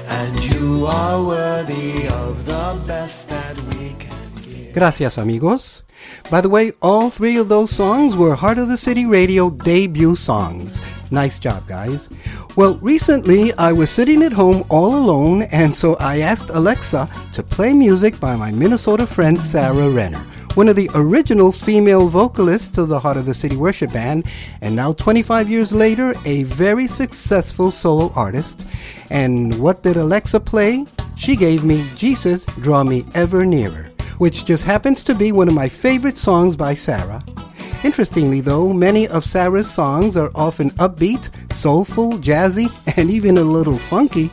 And 0.09 0.33
you 0.53 0.87
are 0.87 1.23
worthy 1.23 2.09
of 2.09 2.47
the 2.47 2.83
best 2.85 3.29
that 3.29 3.55
we 3.71 3.95
can 3.95 4.35
give. 4.43 4.73
Gracias, 4.75 5.19
amigos. 5.19 5.86
By 6.29 6.41
the 6.41 6.49
way, 6.49 6.73
all 6.83 7.09
three 7.09 7.37
of 7.37 7.49
those 7.49 7.71
songs 7.71 8.17
were 8.17 8.35
Heart 8.35 8.59
of 8.59 8.67
the 8.67 8.77
City 8.77 9.07
Radio 9.07 9.49
debut 9.49 10.17
songs. 10.17 10.83
Nice 11.13 11.39
job, 11.39 11.69
guys. 11.69 12.09
Well, 12.57 12.79
recently 12.79 13.53
I 13.55 13.71
was 13.71 13.91
sitting 13.91 14.25
at 14.25 14.33
home 14.33 14.65
all 14.69 14.97
alone, 14.97 15.43
and 15.43 15.73
so 15.73 15.95
I 15.97 16.19
asked 16.19 16.51
Alexa 16.51 17.09
to 17.33 17.43
play 17.45 17.73
music 17.73 18.19
by 18.19 18.35
my 18.35 18.51
Minnesota 18.51 19.07
friend 19.07 19.41
Sarah 19.41 19.89
Renner, 19.89 20.19
one 20.55 20.69
of 20.69 20.75
the 20.75 20.91
original 20.95 21.53
female 21.53 22.09
vocalists 22.09 22.77
of 22.77 22.89
the 22.89 22.99
Heart 22.99 23.19
of 23.19 23.27
the 23.27 23.35
City 23.35 23.55
Worship 23.55 23.93
Band, 23.93 24.27
and 24.63 24.75
now 24.75 24.95
25 24.95 25.49
years 25.49 25.73
later, 25.73 26.13
a 26.25 26.43
very 26.43 26.89
successful 26.89 27.71
solo 27.71 28.13
artist. 28.17 28.63
And 29.11 29.57
what 29.61 29.85
did 29.85 29.97
Alexa 29.97 30.41
play? 30.41 30.87
She 31.15 31.37
gave 31.37 31.65
me 31.65 31.85
Jesus 31.95 32.45
Draw 32.47 32.83
Me 32.83 33.05
Ever 33.15 33.47
Nearer 33.47 33.93
which 34.19 34.45
just 34.45 34.65
happens 34.65 35.03
to 35.05 35.15
be 35.15 35.33
one 35.33 35.49
of 35.49 35.55
my 35.55 35.69
favorite 35.69 36.19
songs 36.19 36.57
by 36.57 36.75
Sarah. 36.75 37.23
Interestingly, 37.85 38.41
though, 38.41 38.73
many 38.73 39.07
of 39.07 39.25
Sarah's 39.25 39.73
songs 39.73 40.17
are 40.17 40.31
often 40.35 40.71
upbeat, 40.73 41.31
soulful, 41.53 42.15
jazzy, 42.15 42.69
and 42.97 43.11
even 43.11 43.39
a 43.39 43.43
little 43.43 43.77
funky. 43.77 44.29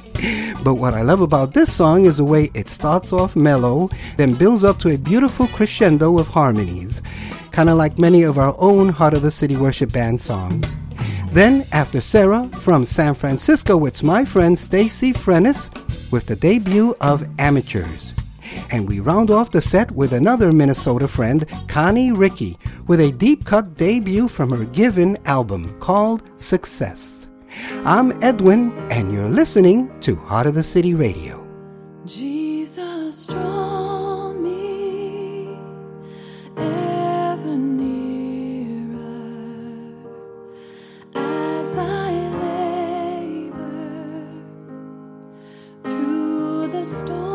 But 0.63 0.76
what 0.76 0.93
I 0.93 1.02
love 1.02 1.22
about 1.22 1.54
this 1.54 1.72
song 1.72 2.06
is 2.06 2.17
the 2.17 2.24
way 2.24 2.50
it 2.54 2.69
starts 2.69 3.13
off 3.13 3.36
mellow, 3.36 3.89
then 4.17 4.34
builds 4.34 4.63
up 4.63 4.80
to 4.80 4.89
a 4.89 4.98
beautiful 4.98 5.48
crescendo 5.48 6.17
of 6.17 6.28
harmonies, 6.28 7.04
kind 7.52 7.69
of 7.69 7.78
like 7.78 8.00
many 8.00 8.24
of 8.24 8.39
our 8.39 8.56
own 8.58 8.89
Heart 8.89 9.13
of 9.13 9.22
the 9.22 9.32
City 9.32 9.56
Worship 9.56 9.91
Band 9.91 10.19
songs. 10.19 10.76
Then, 11.32 11.63
after 11.72 12.00
Sarah, 12.00 12.48
from 12.48 12.86
San 12.86 13.13
Francisco, 13.13 13.86
it's 13.86 14.04
my 14.04 14.24
friend 14.24 14.58
Stacy 14.58 15.13
Frennis 15.13 15.69
with 16.12 16.28
the 16.28 16.36
debut 16.36 16.96
of 17.02 17.28
Amateurs. 17.39 18.03
And 18.72 18.88
we 18.88 19.00
round 19.00 19.30
off 19.30 19.52
the 19.52 19.62
set 19.62 19.92
with 19.92 20.13
another 20.13 20.52
Minnesota 20.52 21.08
friend, 21.08 21.46
Connie 21.68 22.12
Ricky, 22.12 22.58
with 22.88 23.00
a 23.00 23.12
deep 23.12 23.46
cut 23.46 23.76
debut 23.76 24.28
from 24.28 24.52
her 24.52 24.66
Given 24.66 25.18
album 25.26 25.80
called 25.80 26.24
Success. 26.38 27.28
I'm 27.86 28.12
Edwin, 28.24 28.72
and 28.89 29.13
you're 29.13 29.30
listening 29.30 29.92
to 30.02 30.16
Heart 30.16 30.48
of 30.48 30.56
the 30.56 30.63
City 30.63 30.94
Radio. 30.96 31.46
Jesus, 32.06 33.26
draw 33.28 34.34
me 34.34 35.56
ever 36.58 37.56
nearer 37.56 39.04
as 41.16 41.78
I 41.78 42.12
labor 42.42 44.28
through 45.84 46.68
the 46.70 46.84
storm. 46.84 47.33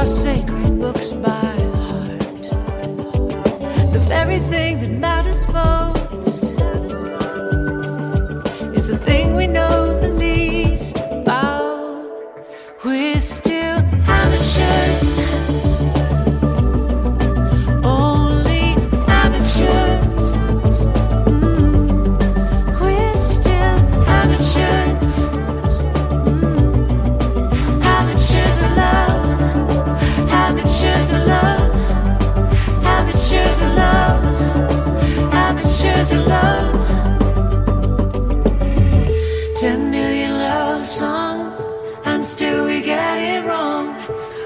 our 0.00 0.06
sacred 0.06 0.80
books 0.80 1.12
by 1.12 1.28
heart. 1.28 2.20
The 3.92 4.02
very 4.08 4.38
thing 4.48 4.80
that 4.80 4.88
matters 4.88 5.46
most. 5.48 5.99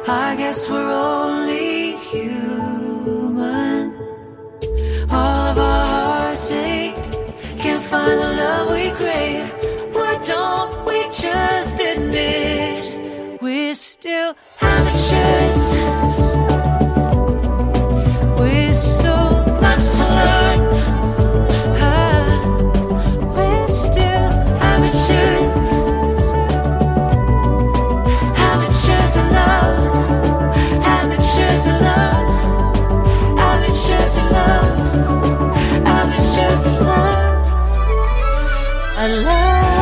I 0.07 0.37
guess 0.37 0.69
we're 0.69 0.91
only 0.91 1.97
human. 1.97 3.95
All 5.11 5.51
of 5.51 5.59
our 5.59 5.87
hearts 5.87 6.51
ache, 6.51 6.95
can't 7.59 7.83
find 7.83 8.21
the 8.21 8.33
love 8.37 8.71
we 8.71 8.91
crave. 8.91 9.51
Why 9.95 10.19
don't 10.19 10.85
we 10.85 11.05
just 11.05 11.81
admit 11.81 13.41
we're 13.41 13.75
still 13.75 14.37
amateurs? 14.61 16.34
alive. 39.05 39.74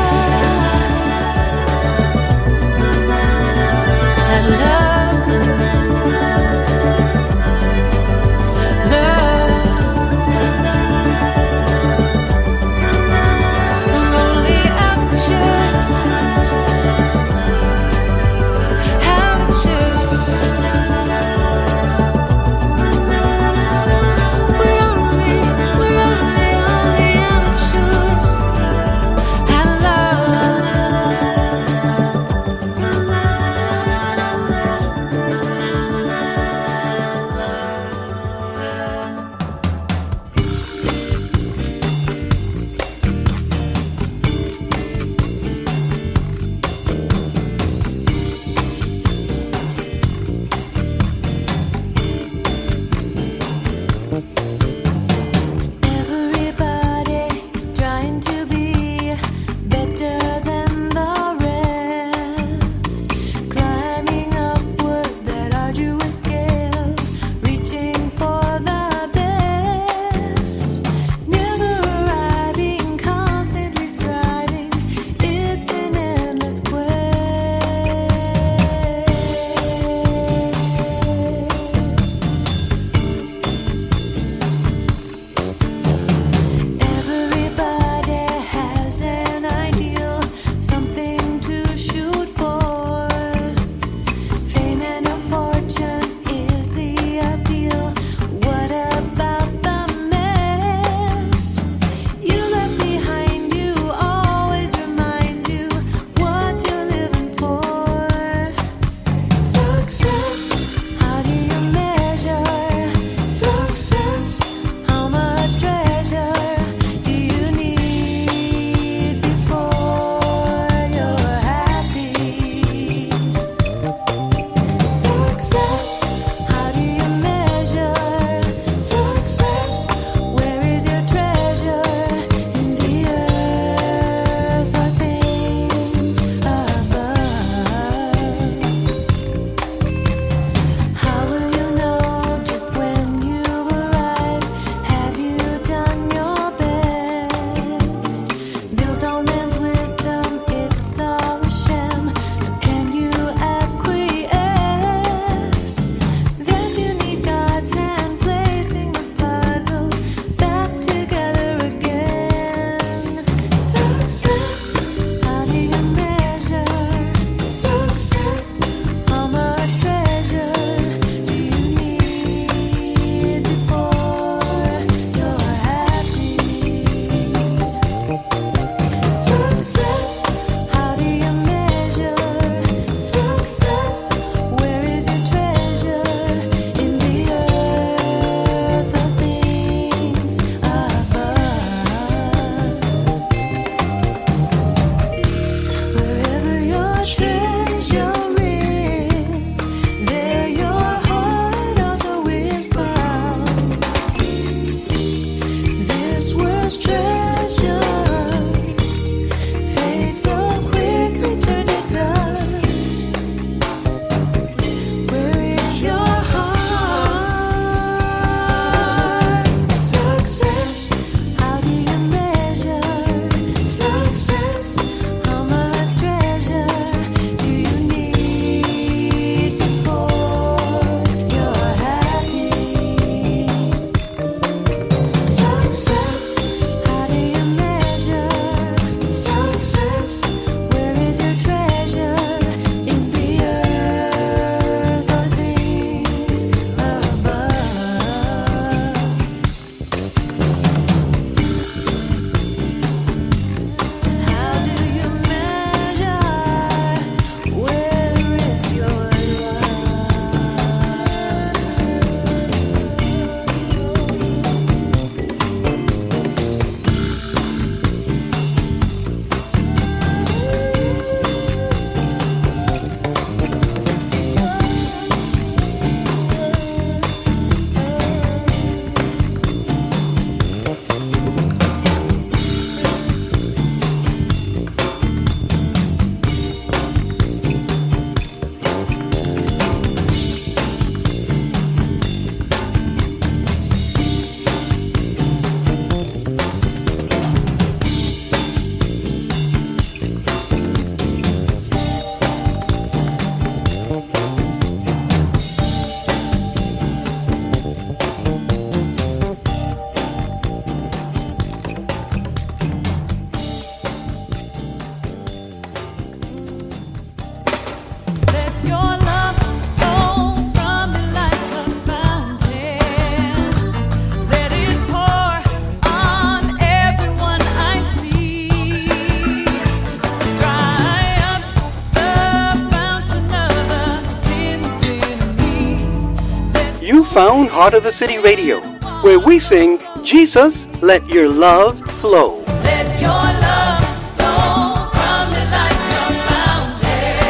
Found 337.13 337.51
Heart 337.51 337.75
of 337.75 337.83
the 337.83 337.93
City 337.93 338.17
Radio, 338.17 338.61
where 339.03 339.19
we 339.19 339.39
sing, 339.39 339.79
Jesus, 340.03 340.67
let 340.81 341.07
your 341.11 341.29
love 341.29 341.79
flow. 342.01 342.39
Let 342.65 342.87
your 343.03 343.11
love 343.11 343.85
flow 344.17 344.89
from 344.97 345.31
me 345.31 345.45
like 345.53 345.77
a 345.93 346.09
fountain. 346.31 347.21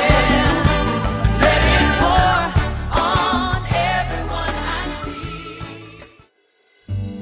Let 1.43 1.63
it 1.75 1.83
pour 1.99 2.39
on 3.03 3.59
everyone 3.75 4.55
I 4.55 4.87
see. 5.03 6.05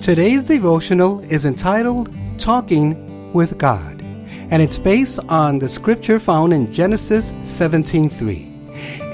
Today's 0.02 0.44
devotional 0.44 1.20
is 1.30 1.46
entitled 1.46 2.14
Talking 2.36 3.32
with 3.32 3.56
God, 3.56 4.02
and 4.50 4.60
it's 4.60 4.76
based 4.76 5.18
on 5.30 5.60
the 5.60 5.68
scripture 5.68 6.20
found 6.20 6.52
in 6.52 6.74
Genesis 6.74 7.32
17:3. 7.40 8.48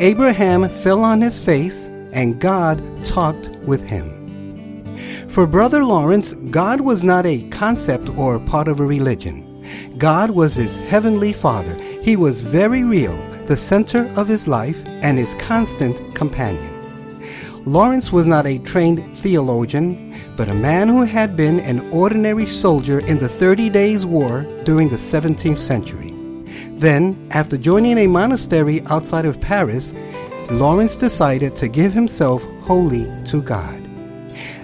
Abraham 0.00 0.68
fell 0.68 1.04
on 1.04 1.20
his 1.20 1.38
face, 1.38 1.90
and 2.16 2.40
God 2.40 2.82
talked 3.04 3.50
with 3.68 3.82
him. 3.84 4.10
For 5.28 5.46
Brother 5.46 5.84
Lawrence, 5.84 6.32
God 6.50 6.80
was 6.80 7.04
not 7.04 7.26
a 7.26 7.46
concept 7.50 8.08
or 8.16 8.40
part 8.40 8.68
of 8.68 8.80
a 8.80 8.86
religion. 8.86 9.44
God 9.98 10.30
was 10.30 10.54
his 10.54 10.74
heavenly 10.88 11.34
Father. 11.34 11.74
He 12.02 12.16
was 12.16 12.40
very 12.40 12.84
real, 12.84 13.16
the 13.46 13.56
center 13.56 14.10
of 14.16 14.28
his 14.28 14.48
life, 14.48 14.82
and 14.86 15.18
his 15.18 15.34
constant 15.34 16.14
companion. 16.14 16.72
Lawrence 17.66 18.12
was 18.12 18.26
not 18.26 18.46
a 18.46 18.60
trained 18.60 19.16
theologian, 19.18 20.14
but 20.36 20.48
a 20.48 20.54
man 20.54 20.88
who 20.88 21.02
had 21.02 21.36
been 21.36 21.60
an 21.60 21.80
ordinary 21.90 22.46
soldier 22.46 23.00
in 23.00 23.18
the 23.18 23.28
Thirty 23.28 23.68
Days' 23.68 24.06
War 24.06 24.46
during 24.64 24.88
the 24.88 24.96
17th 24.96 25.58
century. 25.58 26.14
Then, 26.78 27.28
after 27.30 27.56
joining 27.56 27.98
a 27.98 28.06
monastery 28.06 28.82
outside 28.86 29.24
of 29.24 29.40
Paris, 29.40 29.92
Lawrence 30.50 30.96
decided 30.96 31.56
to 31.56 31.68
give 31.68 31.92
himself 31.92 32.42
wholly 32.62 33.04
to 33.26 33.42
God. 33.42 33.82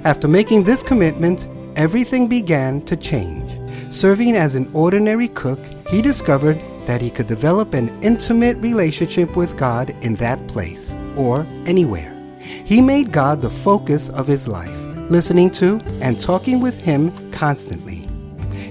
After 0.04 0.28
making 0.28 0.64
this 0.64 0.82
commitment, 0.82 1.48
everything 1.76 2.28
began 2.28 2.82
to 2.82 2.96
change. 2.96 3.50
Serving 3.92 4.36
as 4.36 4.54
an 4.54 4.70
ordinary 4.72 5.28
cook, 5.28 5.58
he 5.90 6.02
discovered 6.02 6.58
that 6.86 7.00
he 7.00 7.10
could 7.10 7.26
develop 7.26 7.74
an 7.74 7.88
intimate 8.02 8.56
relationship 8.58 9.36
with 9.36 9.56
God 9.56 9.90
in 10.00 10.16
that 10.16 10.46
place, 10.48 10.92
or 11.16 11.46
anywhere. 11.66 12.12
He 12.40 12.80
made 12.80 13.12
God 13.12 13.40
the 13.40 13.50
focus 13.50 14.08
of 14.10 14.26
his 14.26 14.48
life, 14.48 14.76
listening 15.10 15.50
to 15.50 15.80
and 16.00 16.20
talking 16.20 16.60
with 16.60 16.78
Him 16.78 17.30
constantly. 17.32 18.08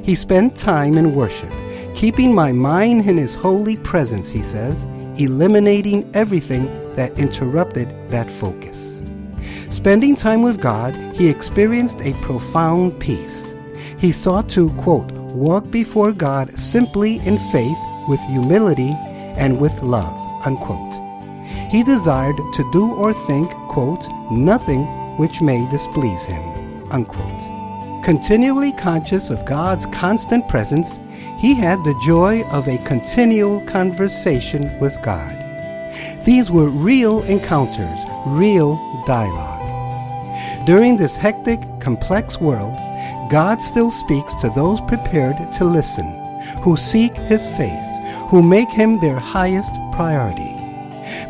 He 0.04 0.16
spent 0.16 0.56
time 0.56 0.98
in 0.98 1.16
worship, 1.16 1.52
keeping 1.96 2.34
my 2.34 2.52
mind 2.52 3.08
in 3.08 3.18
His 3.18 3.36
holy 3.36 3.78
presence, 3.78 4.30
he 4.32 4.42
says, 4.42 4.86
eliminating 5.18 6.10
everything 6.16 6.68
that 6.96 7.18
interrupted 7.18 7.90
that 8.10 8.30
focus. 8.32 9.02
Spending 9.70 10.16
time 10.16 10.42
with 10.42 10.62
God, 10.62 10.94
he 11.16 11.28
experienced 11.28 12.02
a 12.02 12.14
profound 12.22 13.00
peace. 13.00 13.56
He 13.98 14.12
sought 14.12 14.50
to, 14.50 14.70
quote, 14.74 15.12
walk 15.12 15.72
before 15.72 16.12
God 16.12 16.58
simply 16.58 17.18
in 17.26 17.38
faith, 17.52 17.78
with 18.08 18.20
humility, 18.22 18.92
and 19.38 19.60
with 19.60 19.82
love, 19.82 20.46
unquote. 20.46 20.94
He 21.70 21.84
desired 21.84 22.36
to 22.36 22.72
do 22.72 22.94
or 22.94 23.14
think, 23.14 23.50
quote, 23.70 24.04
nothing 24.32 24.86
which 25.18 25.42
may 25.42 25.68
displease 25.72 26.26
him, 26.26 26.92
unquote. 26.92 28.04
Continually 28.04 28.74
conscious 28.74 29.30
of 29.30 29.46
God's 29.46 29.86
constant 29.88 30.48
presence, 30.50 31.00
he 31.38 31.54
had 31.54 31.78
the 31.84 32.00
joy 32.04 32.44
of 32.50 32.68
a 32.68 32.78
continual 32.80 33.62
conversation 33.62 34.78
with 34.80 35.00
God. 35.02 35.41
These 36.24 36.52
were 36.52 36.70
real 36.70 37.24
encounters, 37.24 38.00
real 38.28 38.76
dialogue. 39.08 40.66
During 40.68 40.98
this 40.98 41.16
hectic, 41.16 41.60
complex 41.80 42.40
world, 42.40 42.76
God 43.32 43.62
still 43.62 43.90
speaks 43.90 44.34
to 44.36 44.50
those 44.50 44.80
prepared 44.82 45.52
to 45.54 45.66
listen, 45.66 46.06
who 46.62 46.78
seek 46.78 47.16
His 47.18 47.48
face, 47.58 47.98
who 48.30 48.44
make 48.44 48.70
Him 48.70 49.00
their 49.00 49.18
highest 49.18 49.72
priority. 49.94 50.56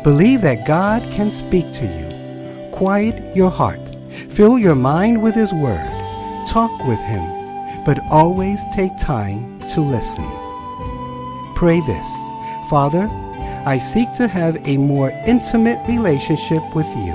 Believe 0.02 0.42
that 0.42 0.66
God 0.66 1.02
can 1.12 1.30
speak 1.30 1.72
to 1.72 1.86
you. 1.86 2.70
Quiet 2.72 3.34
your 3.34 3.50
heart. 3.50 3.80
Fill 4.28 4.58
your 4.58 4.74
mind 4.74 5.22
with 5.22 5.34
His 5.34 5.52
Word. 5.54 5.88
Talk 6.48 6.72
with 6.86 7.00
Him, 7.00 7.24
but 7.86 7.98
always 8.10 8.60
take 8.74 8.96
time 8.98 9.58
to 9.70 9.80
listen. 9.80 10.28
Pray 11.54 11.80
this 11.80 12.08
Father, 12.68 13.08
I 13.64 13.78
seek 13.78 14.12
to 14.14 14.26
have 14.26 14.66
a 14.66 14.76
more 14.76 15.10
intimate 15.24 15.78
relationship 15.86 16.62
with 16.74 16.88
you. 16.96 17.14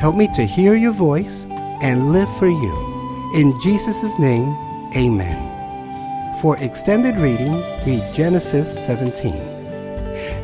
Help 0.00 0.16
me 0.16 0.26
to 0.34 0.42
hear 0.44 0.74
your 0.74 0.92
voice 0.92 1.46
and 1.80 2.12
live 2.12 2.28
for 2.38 2.48
you. 2.48 3.32
In 3.36 3.54
Jesus' 3.62 4.18
name, 4.18 4.48
amen. 4.96 6.40
For 6.40 6.56
extended 6.58 7.16
reading, 7.16 7.52
read 7.86 8.02
Genesis 8.14 8.74
17. 8.84 9.32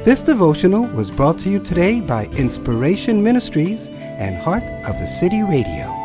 This 0.04 0.22
devotional 0.22 0.86
was 0.86 1.10
brought 1.10 1.40
to 1.40 1.50
you 1.50 1.58
today 1.58 2.00
by 2.00 2.26
Inspiration 2.26 3.20
Ministries 3.20 3.88
and 3.88 4.36
Heart 4.36 4.62
of 4.62 4.96
the 5.00 5.08
City 5.08 5.42
Radio. 5.42 5.99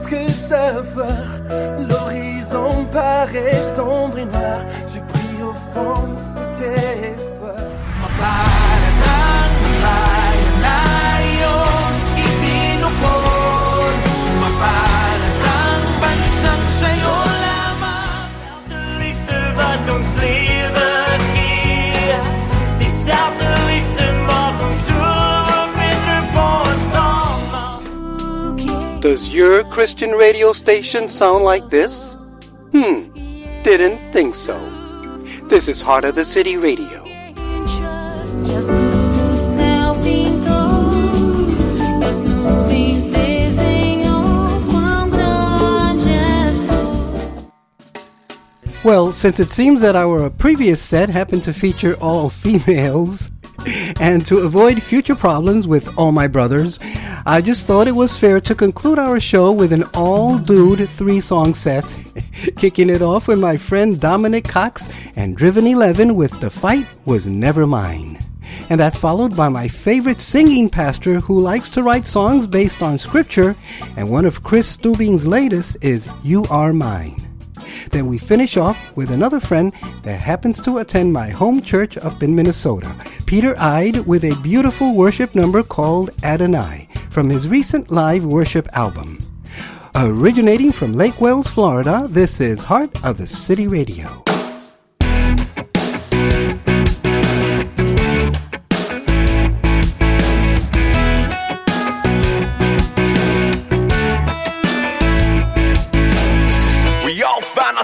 presque 0.00 0.30
savoir. 0.30 1.40
L'horizon 1.78 2.86
paraît 2.90 3.60
sombre 3.76 4.18
et 4.18 4.24
noir. 4.24 4.39
Does 29.10 29.34
your 29.34 29.64
Christian 29.64 30.12
radio 30.12 30.52
station 30.52 31.08
sound 31.08 31.42
like 31.42 31.68
this? 31.68 32.14
Hmm, 32.70 33.10
didn't 33.64 34.12
think 34.12 34.36
so. 34.36 34.56
This 35.48 35.66
is 35.66 35.82
Heart 35.82 36.04
of 36.04 36.14
the 36.14 36.24
City 36.24 36.56
Radio. 36.56 37.02
Well, 48.84 49.12
since 49.12 49.40
it 49.40 49.50
seems 49.50 49.80
that 49.80 49.96
our 49.96 50.30
previous 50.30 50.80
set 50.80 51.08
happened 51.08 51.42
to 51.42 51.52
feature 51.52 51.96
all 51.96 52.28
females, 52.30 53.32
and 54.00 54.24
to 54.26 54.38
avoid 54.38 54.82
future 54.82 55.14
problems 55.14 55.66
with 55.66 55.88
all 55.98 56.12
my 56.12 56.26
brothers, 56.26 56.78
I 57.26 57.40
just 57.40 57.66
thought 57.66 57.88
it 57.88 57.92
was 57.92 58.18
fair 58.18 58.40
to 58.40 58.54
conclude 58.54 58.98
our 58.98 59.20
show 59.20 59.52
with 59.52 59.72
an 59.72 59.84
all 59.94 60.38
dude 60.38 60.88
three 60.88 61.20
song 61.20 61.54
set, 61.54 61.84
kicking 62.56 62.90
it 62.90 63.02
off 63.02 63.28
with 63.28 63.38
my 63.38 63.56
friend 63.56 64.00
Dominic 64.00 64.44
Cox 64.44 64.88
and 65.16 65.36
Driven 65.36 65.66
11 65.66 66.14
with 66.16 66.40
The 66.40 66.50
Fight 66.50 66.86
Was 67.04 67.26
Never 67.26 67.66
Mine. 67.66 68.18
And 68.68 68.80
that's 68.80 68.96
followed 68.96 69.36
by 69.36 69.48
my 69.48 69.68
favorite 69.68 70.20
singing 70.20 70.68
pastor 70.68 71.20
who 71.20 71.40
likes 71.40 71.70
to 71.70 71.82
write 71.82 72.06
songs 72.06 72.46
based 72.46 72.82
on 72.82 72.98
scripture, 72.98 73.54
and 73.96 74.10
one 74.10 74.24
of 74.24 74.42
Chris 74.42 74.76
Stubing's 74.76 75.26
latest 75.26 75.76
is 75.82 76.08
You 76.22 76.44
Are 76.50 76.72
Mine. 76.72 77.29
Then 77.90 78.06
we 78.06 78.18
finish 78.18 78.56
off 78.56 78.78
with 78.96 79.10
another 79.10 79.40
friend 79.40 79.72
that 80.02 80.20
happens 80.20 80.62
to 80.62 80.78
attend 80.78 81.12
my 81.12 81.30
home 81.30 81.60
church 81.60 81.96
up 81.98 82.22
in 82.22 82.34
Minnesota, 82.34 82.94
Peter 83.26 83.54
Ide, 83.58 84.06
with 84.06 84.24
a 84.24 84.40
beautiful 84.42 84.96
worship 84.96 85.34
number 85.34 85.62
called 85.62 86.10
Adonai 86.22 86.88
from 87.10 87.28
his 87.28 87.48
recent 87.48 87.90
live 87.90 88.24
worship 88.24 88.68
album. 88.72 89.18
Originating 89.94 90.72
from 90.72 90.92
Lake 90.92 91.20
Wales, 91.20 91.48
Florida, 91.48 92.06
this 92.08 92.40
is 92.40 92.62
Heart 92.62 93.04
of 93.04 93.18
the 93.18 93.26
City 93.26 93.66
Radio. 93.66 94.22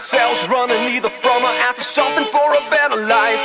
Ourselves 0.06 0.48
running 0.48 0.94
either 0.94 1.10
from 1.10 1.42
or 1.42 1.54
after 1.66 1.82
something 1.82 2.24
for 2.26 2.54
a 2.54 2.62
better 2.70 2.94
life. 3.10 3.42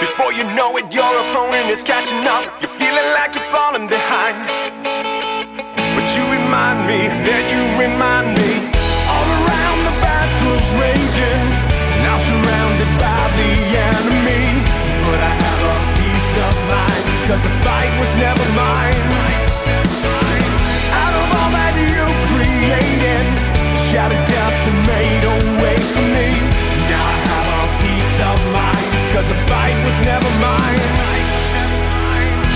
Before 0.00 0.32
you 0.32 0.44
know 0.56 0.74
it, 0.78 0.88
your 0.90 1.12
opponent 1.20 1.68
is 1.68 1.82
catching 1.82 2.24
up. 2.24 2.48
You're 2.62 2.72
feeling 2.72 3.08
like 3.12 3.34
you're 3.34 3.50
falling 3.52 3.88
behind. 3.88 4.40
But 5.92 6.08
you 6.16 6.24
remind 6.32 6.88
me, 6.88 7.12
then 7.28 7.44
you 7.52 7.60
remind 7.76 8.40
me. 8.40 8.50
All 9.12 9.28
around 9.44 9.78
the 9.84 9.94
battle's 10.00 10.68
raging. 10.80 11.44
Now 12.00 12.16
surrounded 12.16 12.92
by 12.96 13.20
the 13.36 13.52
enemy. 13.92 14.44
But 15.12 15.20
I 15.28 15.32
have 15.44 15.60
a 15.60 15.78
peace 16.00 16.32
of 16.40 16.56
mind. 16.72 17.04
Cause 17.28 17.42
the 17.44 17.54
fight 17.60 17.92
was 18.00 18.12
never 18.16 18.46
mine. 18.56 18.96
Out 21.04 21.14
of 21.20 21.26
all 21.36 21.50
that 21.52 21.74
you 21.84 22.04
created, 22.32 23.46
death 24.28 24.55
Cause 29.16 29.28
the 29.28 29.40
fight 29.48 29.72
was 29.80 29.96
never 30.04 30.28
mine. 30.44 30.82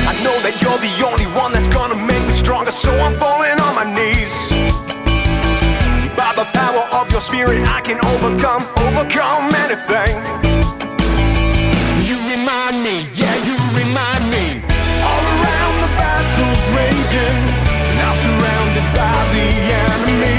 I 0.04 0.12
know 0.20 0.36
that 0.44 0.60
you're 0.60 0.76
the 0.76 0.92
only 1.08 1.24
one 1.32 1.56
that's 1.56 1.72
gonna 1.72 1.96
make 1.96 2.20
me 2.28 2.34
stronger, 2.36 2.70
so 2.70 2.92
I'm 3.00 3.16
falling 3.16 3.56
on 3.56 3.72
my 3.80 3.88
knees. 3.88 4.52
By 6.20 6.30
the 6.36 6.44
power 6.52 6.84
of 7.00 7.08
your 7.16 7.24
spirit, 7.24 7.64
I 7.64 7.80
can 7.80 7.96
overcome, 8.12 8.68
overcome 8.76 9.48
anything. 9.56 10.20
You 12.04 12.20
remind 12.28 12.84
me, 12.84 13.08
yeah, 13.16 13.40
you 13.40 13.56
remind 13.72 14.28
me. 14.28 14.60
All 15.00 15.24
around 15.40 15.74
the 15.80 15.90
battle's 15.96 16.64
raging, 16.76 17.40
now 17.96 18.12
surrounded 18.20 18.86
by 18.92 19.16
the 19.32 19.48
enemy. 19.80 20.38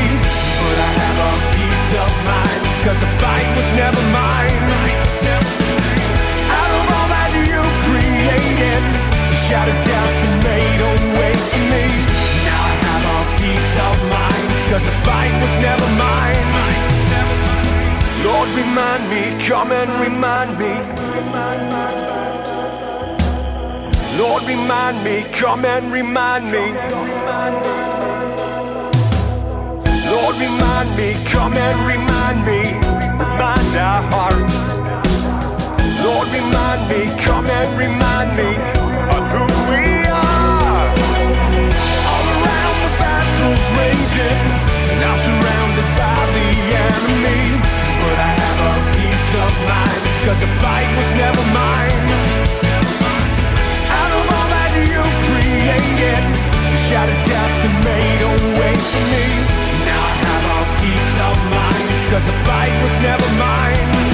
But 0.62 0.78
I 0.86 0.92
have 1.02 1.18
a 1.18 1.34
peace 1.58 1.90
of 1.98 2.12
mind, 2.30 2.62
cause 2.86 3.00
the 3.02 3.10
fight 3.18 3.50
was 3.58 3.70
never 3.74 4.04
mine. 4.14 4.51
Shattered 9.52 9.84
death 9.84 10.44
made 10.48 10.80
a 10.80 10.94
way 11.20 11.34
for 11.50 11.64
me. 11.72 11.86
Now 12.48 12.62
I 12.72 12.76
have 12.88 13.04
a 13.16 13.22
peace 13.40 13.74
of 13.88 13.96
mind, 14.16 14.48
cause 14.70 14.86
the 14.90 14.96
fight 15.04 15.34
was 15.44 15.56
never 15.68 15.90
mine. 16.00 16.48
Lord, 18.28 18.50
remind 18.64 19.04
me, 19.12 19.24
come 19.50 19.72
and 19.74 19.92
remind 20.00 20.52
me. 20.62 20.74
Lord, 24.22 24.44
remind 24.44 25.04
me, 25.04 25.16
come 25.34 25.66
and 25.66 25.92
remind 25.92 26.46
me. 26.56 26.66
Lord, 30.14 30.36
remind 30.48 30.90
me, 30.96 31.10
come 31.34 31.56
and 31.68 31.78
remind 31.94 32.40
me. 32.50 32.62
Remind 33.24 33.72
our 33.90 34.02
hearts. 34.14 34.60
Lord, 36.06 36.28
remind 36.40 36.82
me, 36.92 37.02
come 37.26 37.48
and 37.48 37.70
remind 37.78 38.30
me 38.38 38.91
of 39.10 39.24
who 39.34 39.46
we 39.72 39.84
are. 40.06 40.88
All 42.12 42.26
around 42.38 42.78
the 42.86 42.92
battle's 43.02 43.68
raging, 43.80 44.42
now 45.02 45.16
surrounded 45.18 45.90
by 45.98 46.20
the 46.38 46.50
enemy. 46.86 47.42
But 48.02 48.18
I 48.22 48.32
have 48.44 48.60
a 48.70 48.74
peace 48.96 49.32
of 49.46 49.54
mind, 49.70 50.02
cause 50.26 50.40
the 50.46 50.52
fight 50.62 50.90
was 50.98 51.12
never 51.18 51.46
mine. 51.56 52.06
Out 54.00 54.12
of 54.20 54.26
all 54.36 54.48
that 54.54 54.72
you 54.92 55.04
created, 55.28 56.24
death 57.26 57.58
and 57.68 57.78
for 58.92 59.04
me. 59.14 59.28
Now 59.88 60.02
I 60.02 60.16
have 60.28 60.46
a 60.58 60.62
peace 60.82 61.14
of 61.30 61.38
the 62.28 62.38
fight 62.46 62.74
was 62.84 62.96
never 63.02 63.30
mine. 63.40 64.11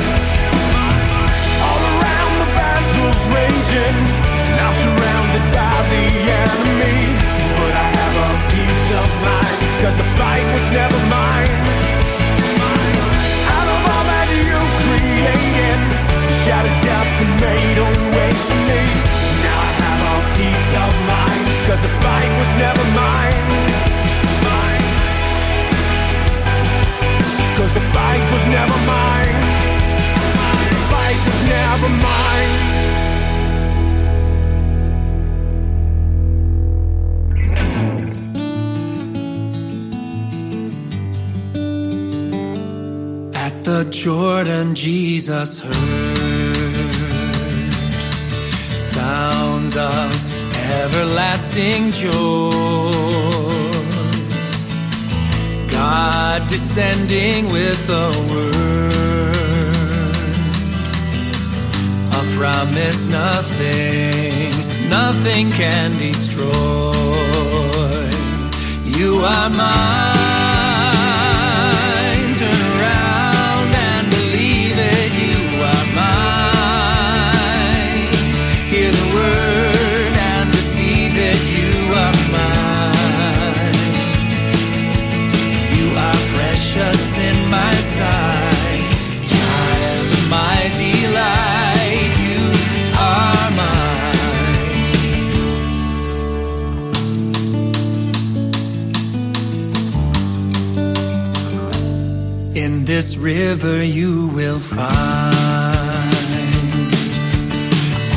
River 103.49 103.81
you 103.81 104.27
will 104.37 104.59
find. 104.59 104.91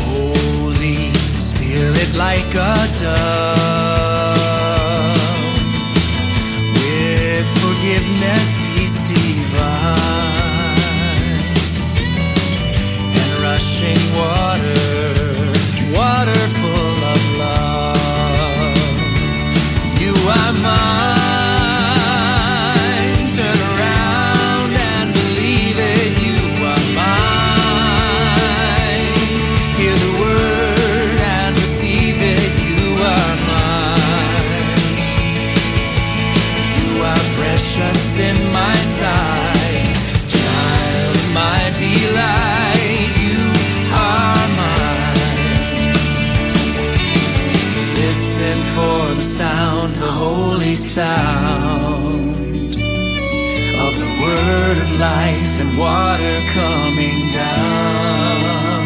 Holy 0.02 1.02
Spirit 1.38 2.10
like 2.16 2.52
a 2.70 2.74
dove 3.00 3.60
with 6.78 7.48
forgiveness, 7.62 8.48
peace 8.72 8.98
divine, 9.02 10.00
and 13.20 13.30
rushing 13.46 14.02
water, 14.18 14.89
sound 51.00 52.36
of 53.84 53.92
the 54.02 54.10
word 54.24 54.76
of 54.84 54.90
life 55.00 55.54
and 55.62 55.70
water 55.86 56.36
coming 56.60 57.18
down. 57.40 58.84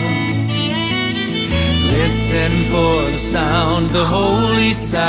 Listen 1.96 2.52
for 2.72 2.96
the 3.10 3.18
sound, 3.34 3.84
the 3.90 4.06
holy 4.18 4.72
sound 4.94 5.04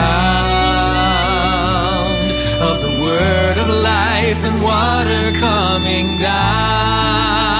of 2.69 2.75
the 2.85 2.93
word 3.05 3.57
of 3.63 3.69
life 3.93 4.41
and 4.49 4.57
water 4.71 5.23
coming 5.47 6.07
down. 6.17 7.54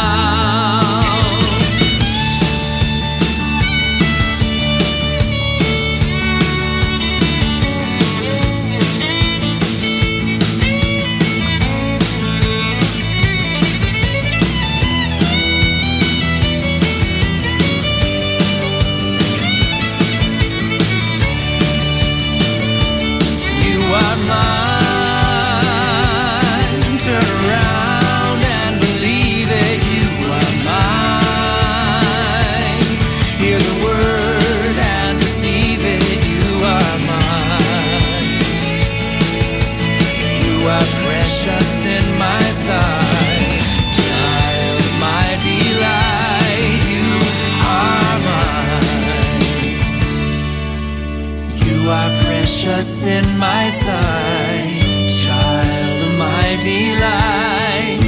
Just 52.66 53.06
in 53.06 53.38
my 53.38 53.70
sight, 53.70 55.08
child 55.08 56.02
of 56.02 56.18
my 56.18 56.58
delight. 56.60 58.02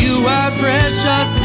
You 0.00 0.24
are 0.24 0.50
precious 0.52 1.41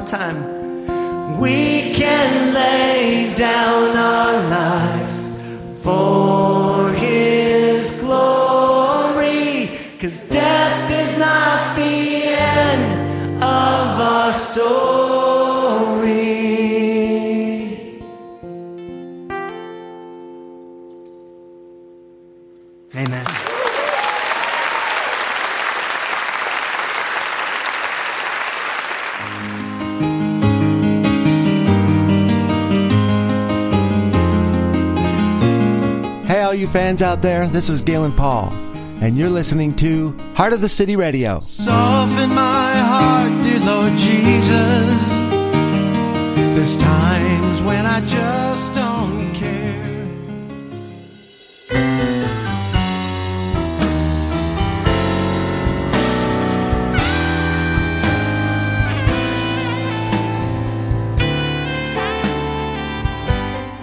more 0.00 0.06
time. 0.08 0.49
Fans 36.70 37.02
out 37.02 37.20
there, 37.20 37.48
this 37.48 37.68
is 37.68 37.80
Galen 37.80 38.12
Paul, 38.12 38.52
and 39.00 39.16
you're 39.16 39.28
listening 39.28 39.74
to 39.76 40.16
Heart 40.34 40.52
of 40.52 40.60
the 40.60 40.68
City 40.68 40.94
Radio. 40.94 41.40
Soften 41.40 42.28
my 42.28 42.72
heart, 42.78 43.42
dear 43.42 43.58
Lord 43.60 43.92
Jesus. 43.98 45.10
There's 46.54 46.76
times 46.76 47.62
when 47.62 47.86
I 47.86 48.00
just 48.06 48.74
don't 48.76 49.34
care. 49.34 49.80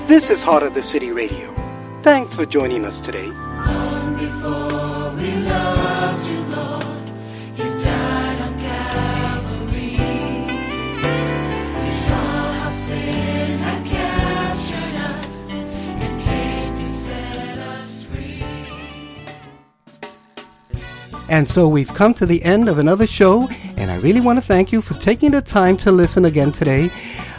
This 0.08 0.30
is 0.30 0.42
Heart 0.42 0.64
of 0.64 0.74
the 0.74 0.84
City 0.84 1.12
Radio. 1.12 1.57
Thanks 2.08 2.38
for 2.38 2.46
joining 2.46 2.86
us 2.86 3.02
today. 3.02 3.30
And 21.30 21.46
so 21.46 21.68
we've 21.68 21.94
come 21.94 22.14
to 22.14 22.26
the 22.26 22.42
end 22.42 22.70
of 22.70 22.80
another 22.80 23.06
show, 23.06 23.50
and 23.76 23.92
I 23.92 23.98
really 23.98 24.22
want 24.22 24.40
to 24.40 24.42
thank 24.42 24.72
you 24.72 24.82
for 24.82 24.94
taking 24.94 25.32
the 25.32 25.42
time 25.42 25.76
to 25.78 25.92
listen 25.92 26.24
again 26.24 26.54
today. 26.54 26.90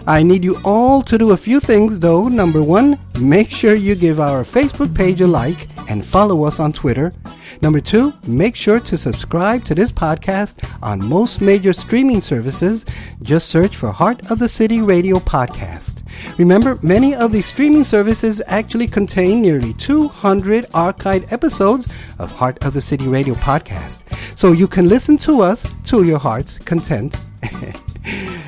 I 0.09 0.23
need 0.23 0.43
you 0.43 0.59
all 0.65 1.03
to 1.03 1.19
do 1.19 1.33
a 1.33 1.37
few 1.37 1.61
things 1.61 2.01
though. 2.01 2.29
Number 2.29 2.63
one, 2.63 2.99
make 3.21 3.51
sure 3.51 3.75
you 3.75 3.95
give 3.95 4.21
our 4.21 4.43
Facebook 4.43 4.97
page 4.97 5.21
a 5.21 5.27
like 5.27 5.69
and 5.91 6.03
follow 6.03 6.45
us 6.45 6.59
on 6.59 6.73
Twitter. 6.73 7.13
Number 7.61 7.79
two, 7.79 8.15
make 8.27 8.57
sure 8.57 8.81
to 8.81 8.97
subscribe 8.97 9.67
to 9.67 9.75
this 9.75 9.93
podcast 9.93 10.67
on 10.83 11.05
most 11.05 11.43
major 11.43 11.75
streaming 11.75 12.23
services. 12.23 12.87
Just 13.21 13.51
search 13.51 13.77
for 13.77 13.93
Heart 13.93 14.31
of 14.31 14.39
the 14.39 14.49
City 14.49 14.81
Radio 14.81 15.17
Podcast. 15.17 16.03
Remember, 16.39 16.79
many 16.81 17.15
of 17.15 17.31
these 17.31 17.45
streaming 17.45 17.85
services 17.85 18.41
actually 18.47 18.87
contain 18.87 19.43
nearly 19.43 19.75
200 19.75 20.69
archived 20.69 21.31
episodes 21.31 21.87
of 22.19 22.33
Heart 22.33 22.65
of 22.65 22.73
the 22.73 22.81
City 22.81 23.09
Radio 23.09 23.35
Podcast. 23.35 24.05
So 24.39 24.53
you 24.53 24.69
can 24.69 24.89
listen 24.89 25.19
to 25.19 25.43
us 25.43 25.67
to 25.89 26.03
your 26.03 26.19
heart's 26.19 26.59
content. 26.59 27.15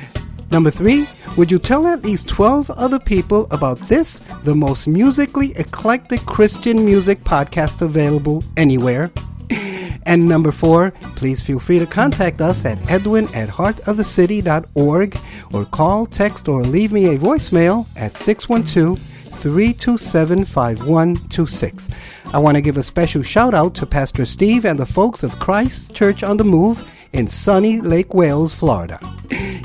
Number 0.51 0.69
three, 0.69 1.05
would 1.37 1.49
you 1.49 1.59
tell 1.59 1.87
at 1.87 2.03
least 2.03 2.27
12 2.27 2.71
other 2.71 2.99
people 2.99 3.47
about 3.51 3.79
this, 3.87 4.19
the 4.43 4.53
most 4.53 4.85
musically 4.85 5.55
eclectic 5.55 6.19
Christian 6.25 6.83
music 6.83 7.23
podcast 7.23 7.81
available 7.81 8.43
anywhere? 8.57 9.11
And 10.03 10.27
number 10.27 10.51
four, 10.51 10.91
please 11.15 11.43
feel 11.43 11.59
free 11.59 11.77
to 11.77 11.85
contact 11.85 12.41
us 12.41 12.65
at 12.65 12.79
edwin 12.89 13.25
at 13.35 13.49
heartofthecity.org 13.49 15.17
or 15.53 15.65
call, 15.65 16.07
text, 16.07 16.47
or 16.47 16.63
leave 16.63 16.91
me 16.91 17.05
a 17.05 17.19
voicemail 17.19 17.85
at 17.95 18.17
612 18.17 18.97
327 18.99 20.45
5126. 20.45 21.89
I 22.33 22.39
want 22.39 22.55
to 22.55 22.61
give 22.61 22.77
a 22.77 22.83
special 22.83 23.21
shout 23.21 23.53
out 23.53 23.75
to 23.75 23.85
Pastor 23.85 24.25
Steve 24.25 24.65
and 24.65 24.79
the 24.79 24.87
folks 24.87 25.21
of 25.21 25.37
Christ 25.37 25.93
Church 25.93 26.23
on 26.23 26.37
the 26.37 26.43
Move 26.43 26.83
in 27.13 27.27
sunny 27.27 27.81
Lake 27.81 28.13
Wales, 28.13 28.53
Florida. 28.53 28.99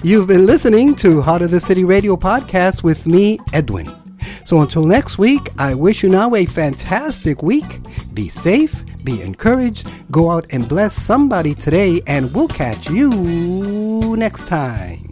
You've 0.02 0.26
been 0.26 0.46
listening 0.46 0.94
to 0.96 1.20
Heart 1.20 1.42
of 1.42 1.50
the 1.50 1.60
City 1.60 1.84
Radio 1.84 2.16
podcast 2.16 2.82
with 2.82 3.06
me, 3.06 3.38
Edwin. 3.52 3.90
So 4.44 4.60
until 4.60 4.86
next 4.86 5.18
week, 5.18 5.50
I 5.58 5.74
wish 5.74 6.02
you 6.02 6.08
now 6.08 6.34
a 6.34 6.46
fantastic 6.46 7.42
week. 7.42 7.80
Be 8.14 8.28
safe, 8.28 8.84
be 9.04 9.20
encouraged, 9.22 9.88
go 10.10 10.30
out 10.30 10.46
and 10.50 10.68
bless 10.68 10.94
somebody 10.94 11.54
today, 11.54 12.00
and 12.06 12.32
we'll 12.34 12.48
catch 12.48 12.88
you 12.88 14.16
next 14.16 14.46
time. 14.46 15.10